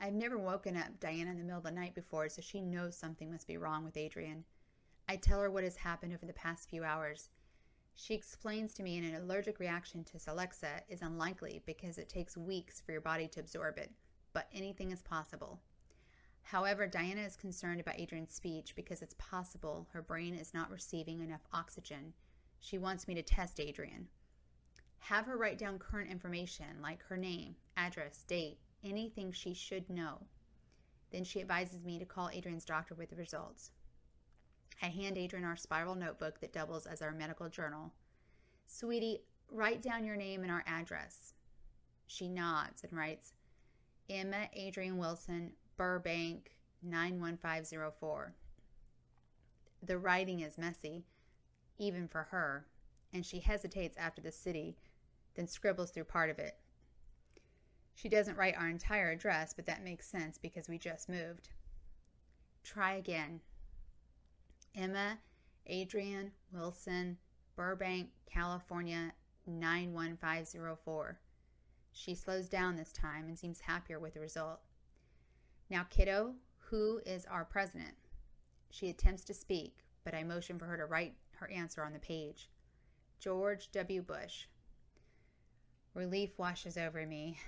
I've 0.00 0.14
never 0.14 0.38
woken 0.38 0.76
up 0.76 0.98
Diana 0.98 1.30
in 1.30 1.38
the 1.38 1.44
middle 1.44 1.58
of 1.58 1.64
the 1.64 1.70
night 1.70 1.94
before, 1.94 2.28
so 2.28 2.42
she 2.42 2.60
knows 2.60 2.96
something 2.96 3.30
must 3.30 3.46
be 3.46 3.56
wrong 3.56 3.84
with 3.84 3.96
Adrian. 3.96 4.44
I 5.08 5.16
tell 5.16 5.40
her 5.40 5.50
what 5.50 5.64
has 5.64 5.76
happened 5.76 6.12
over 6.12 6.26
the 6.26 6.32
past 6.32 6.68
few 6.68 6.84
hours. 6.84 7.28
She 7.98 8.12
explains 8.14 8.74
to 8.74 8.82
me 8.82 8.98
an 8.98 9.14
allergic 9.14 9.58
reaction 9.58 10.04
to 10.04 10.18
Celexa 10.18 10.82
is 10.86 11.00
unlikely 11.00 11.62
because 11.64 11.96
it 11.96 12.10
takes 12.10 12.36
weeks 12.36 12.78
for 12.78 12.92
your 12.92 13.00
body 13.00 13.26
to 13.28 13.40
absorb 13.40 13.78
it, 13.78 13.90
but 14.34 14.48
anything 14.52 14.92
is 14.92 15.00
possible. 15.00 15.60
However, 16.42 16.86
Diana 16.86 17.22
is 17.22 17.36
concerned 17.36 17.80
about 17.80 17.98
Adrian's 17.98 18.34
speech 18.34 18.76
because 18.76 19.00
it's 19.00 19.16
possible 19.18 19.88
her 19.92 20.02
brain 20.02 20.34
is 20.34 20.52
not 20.52 20.70
receiving 20.70 21.20
enough 21.20 21.40
oxygen. 21.54 22.12
She 22.60 22.76
wants 22.76 23.08
me 23.08 23.14
to 23.14 23.22
test 23.22 23.58
Adrian. 23.58 24.08
Have 24.98 25.24
her 25.24 25.38
write 25.38 25.58
down 25.58 25.78
current 25.78 26.10
information 26.10 26.82
like 26.82 27.02
her 27.04 27.16
name, 27.16 27.56
address, 27.78 28.24
date, 28.28 28.58
anything 28.84 29.32
she 29.32 29.54
should 29.54 29.88
know. 29.88 30.26
Then 31.10 31.24
she 31.24 31.40
advises 31.40 31.82
me 31.82 31.98
to 31.98 32.04
call 32.04 32.28
Adrian's 32.28 32.66
doctor 32.66 32.94
with 32.94 33.08
the 33.08 33.16
results. 33.16 33.70
I 34.82 34.86
hand 34.86 35.16
Adrian 35.16 35.44
our 35.44 35.56
spiral 35.56 35.94
notebook 35.94 36.40
that 36.40 36.52
doubles 36.52 36.86
as 36.86 37.02
our 37.02 37.12
medical 37.12 37.48
journal. 37.48 37.92
Sweetie, 38.66 39.22
write 39.50 39.82
down 39.82 40.04
your 40.04 40.16
name 40.16 40.42
and 40.42 40.50
our 40.50 40.64
address. 40.66 41.34
She 42.06 42.28
nods 42.28 42.82
and 42.84 42.92
writes 42.92 43.32
Emma 44.08 44.48
Adrian 44.52 44.98
Wilson, 44.98 45.52
Burbank, 45.76 46.52
91504. 46.82 48.34
The 49.82 49.98
writing 49.98 50.40
is 50.40 50.58
messy, 50.58 51.04
even 51.78 52.08
for 52.08 52.24
her, 52.30 52.66
and 53.12 53.24
she 53.24 53.40
hesitates 53.40 53.96
after 53.96 54.20
the 54.20 54.32
city, 54.32 54.76
then 55.34 55.46
scribbles 55.46 55.90
through 55.90 56.04
part 56.04 56.30
of 56.30 56.38
it. 56.38 56.56
She 57.94 58.08
doesn't 58.08 58.36
write 58.36 58.56
our 58.56 58.68
entire 58.68 59.10
address, 59.10 59.54
but 59.54 59.66
that 59.66 59.82
makes 59.82 60.06
sense 60.06 60.38
because 60.38 60.68
we 60.68 60.78
just 60.78 61.08
moved. 61.08 61.48
Try 62.62 62.94
again. 62.94 63.40
Emma 64.76 65.18
Adrian 65.66 66.30
Wilson, 66.52 67.16
Burbank, 67.56 68.10
California 68.30 69.12
91504. 69.46 71.18
She 71.92 72.14
slows 72.14 72.48
down 72.48 72.76
this 72.76 72.92
time 72.92 73.26
and 73.26 73.38
seems 73.38 73.60
happier 73.60 73.98
with 73.98 74.14
the 74.14 74.20
result. 74.20 74.60
Now, 75.70 75.86
kiddo, 75.88 76.34
who 76.58 77.00
is 77.06 77.24
our 77.24 77.44
president? 77.44 77.94
She 78.70 78.90
attempts 78.90 79.24
to 79.24 79.34
speak, 79.34 79.78
but 80.04 80.14
I 80.14 80.22
motion 80.22 80.58
for 80.58 80.66
her 80.66 80.76
to 80.76 80.84
write 80.84 81.14
her 81.36 81.50
answer 81.50 81.82
on 81.82 81.92
the 81.92 81.98
page. 81.98 82.50
George 83.18 83.70
W. 83.72 84.02
Bush. 84.02 84.44
Relief 85.94 86.38
washes 86.38 86.76
over 86.76 87.06
me. 87.06 87.38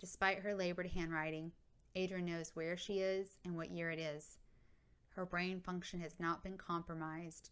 Despite 0.00 0.40
her 0.40 0.54
labored 0.54 0.88
handwriting, 0.88 1.52
Adrian 1.94 2.26
knows 2.26 2.50
where 2.54 2.76
she 2.76 2.98
is 2.98 3.38
and 3.44 3.56
what 3.56 3.70
year 3.70 3.90
it 3.90 3.98
is. 3.98 4.36
Her 5.14 5.26
brain 5.26 5.60
function 5.60 6.00
has 6.00 6.14
not 6.18 6.42
been 6.42 6.56
compromised 6.56 7.50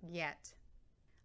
yet. 0.00 0.54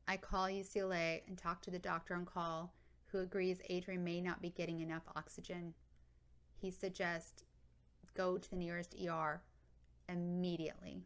I 0.07 0.17
call 0.17 0.47
UCLA 0.47 1.21
and 1.27 1.37
talk 1.37 1.61
to 1.61 1.71
the 1.71 1.79
doctor 1.79 2.15
on 2.15 2.25
call 2.25 2.73
who 3.11 3.19
agrees 3.19 3.61
Adrian 3.69 4.03
may 4.03 4.21
not 4.21 4.41
be 4.41 4.49
getting 4.49 4.79
enough 4.79 5.03
oxygen. 5.15 5.73
He 6.59 6.71
suggests 6.71 7.43
go 8.15 8.37
to 8.37 8.49
the 8.49 8.55
nearest 8.55 8.95
ER 9.01 9.41
immediately. 10.07 11.03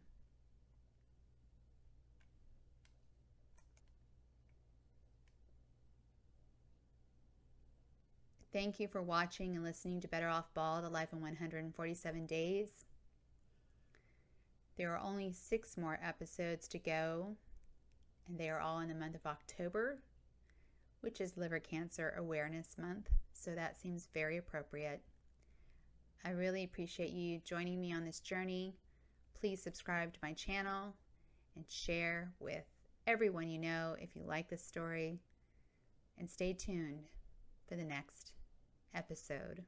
Thank 8.52 8.78
you 8.78 8.88
for 8.88 9.02
watching 9.02 9.56
and 9.56 9.64
listening 9.64 10.00
to 10.00 10.08
Better 10.08 10.28
Off 10.28 10.52
Bald, 10.54 10.84
The 10.84 10.88
Life 10.88 11.12
in 11.12 11.20
147 11.20 12.26
Days. 12.26 12.84
There 14.76 14.92
are 14.92 15.00
only 15.00 15.32
six 15.32 15.76
more 15.76 16.00
episodes 16.02 16.66
to 16.68 16.78
go, 16.78 17.36
and 18.28 18.38
they 18.38 18.50
are 18.50 18.60
all 18.60 18.80
in 18.80 18.88
the 18.88 18.94
month 18.94 19.14
of 19.14 19.26
October, 19.26 19.98
which 21.00 21.20
is 21.20 21.36
Liver 21.36 21.60
Cancer 21.60 22.14
Awareness 22.16 22.76
Month, 22.76 23.08
so 23.32 23.54
that 23.54 23.78
seems 23.78 24.08
very 24.12 24.36
appropriate. 24.36 25.02
I 26.24 26.30
really 26.30 26.64
appreciate 26.64 27.10
you 27.10 27.40
joining 27.44 27.80
me 27.80 27.92
on 27.92 28.04
this 28.04 28.20
journey. 28.20 28.74
Please 29.38 29.62
subscribe 29.62 30.12
to 30.14 30.20
my 30.22 30.32
channel 30.32 30.94
and 31.54 31.64
share 31.68 32.32
with 32.40 32.64
everyone 33.06 33.50
you 33.50 33.58
know 33.58 33.94
if 34.00 34.16
you 34.16 34.24
like 34.24 34.48
this 34.48 34.64
story. 34.64 35.20
And 36.16 36.30
stay 36.30 36.52
tuned 36.52 37.08
for 37.68 37.76
the 37.76 37.84
next 37.84 38.32
episode. 38.94 39.64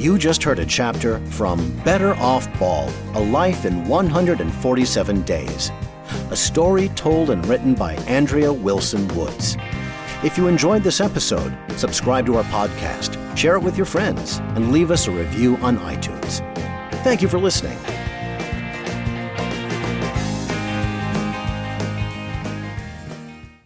You 0.00 0.16
just 0.16 0.42
heard 0.42 0.58
a 0.58 0.64
chapter 0.64 1.18
from 1.26 1.76
Better 1.84 2.14
Off 2.14 2.48
Bald 2.58 2.90
A 3.12 3.20
Life 3.20 3.66
in 3.66 3.84
147 3.84 5.22
Days, 5.24 5.70
a 6.30 6.36
story 6.36 6.88
told 6.96 7.28
and 7.28 7.46
written 7.46 7.74
by 7.74 7.96
Andrea 8.06 8.50
Wilson 8.50 9.06
Woods. 9.08 9.58
If 10.24 10.38
you 10.38 10.46
enjoyed 10.46 10.84
this 10.84 11.02
episode, 11.02 11.54
subscribe 11.76 12.24
to 12.26 12.38
our 12.38 12.44
podcast, 12.44 13.36
share 13.36 13.56
it 13.56 13.62
with 13.62 13.76
your 13.76 13.84
friends, 13.84 14.38
and 14.54 14.72
leave 14.72 14.90
us 14.90 15.06
a 15.06 15.10
review 15.10 15.58
on 15.58 15.76
iTunes. 15.80 16.38
Thank 17.04 17.20
you 17.20 17.28
for 17.28 17.38
listening. 17.38 17.76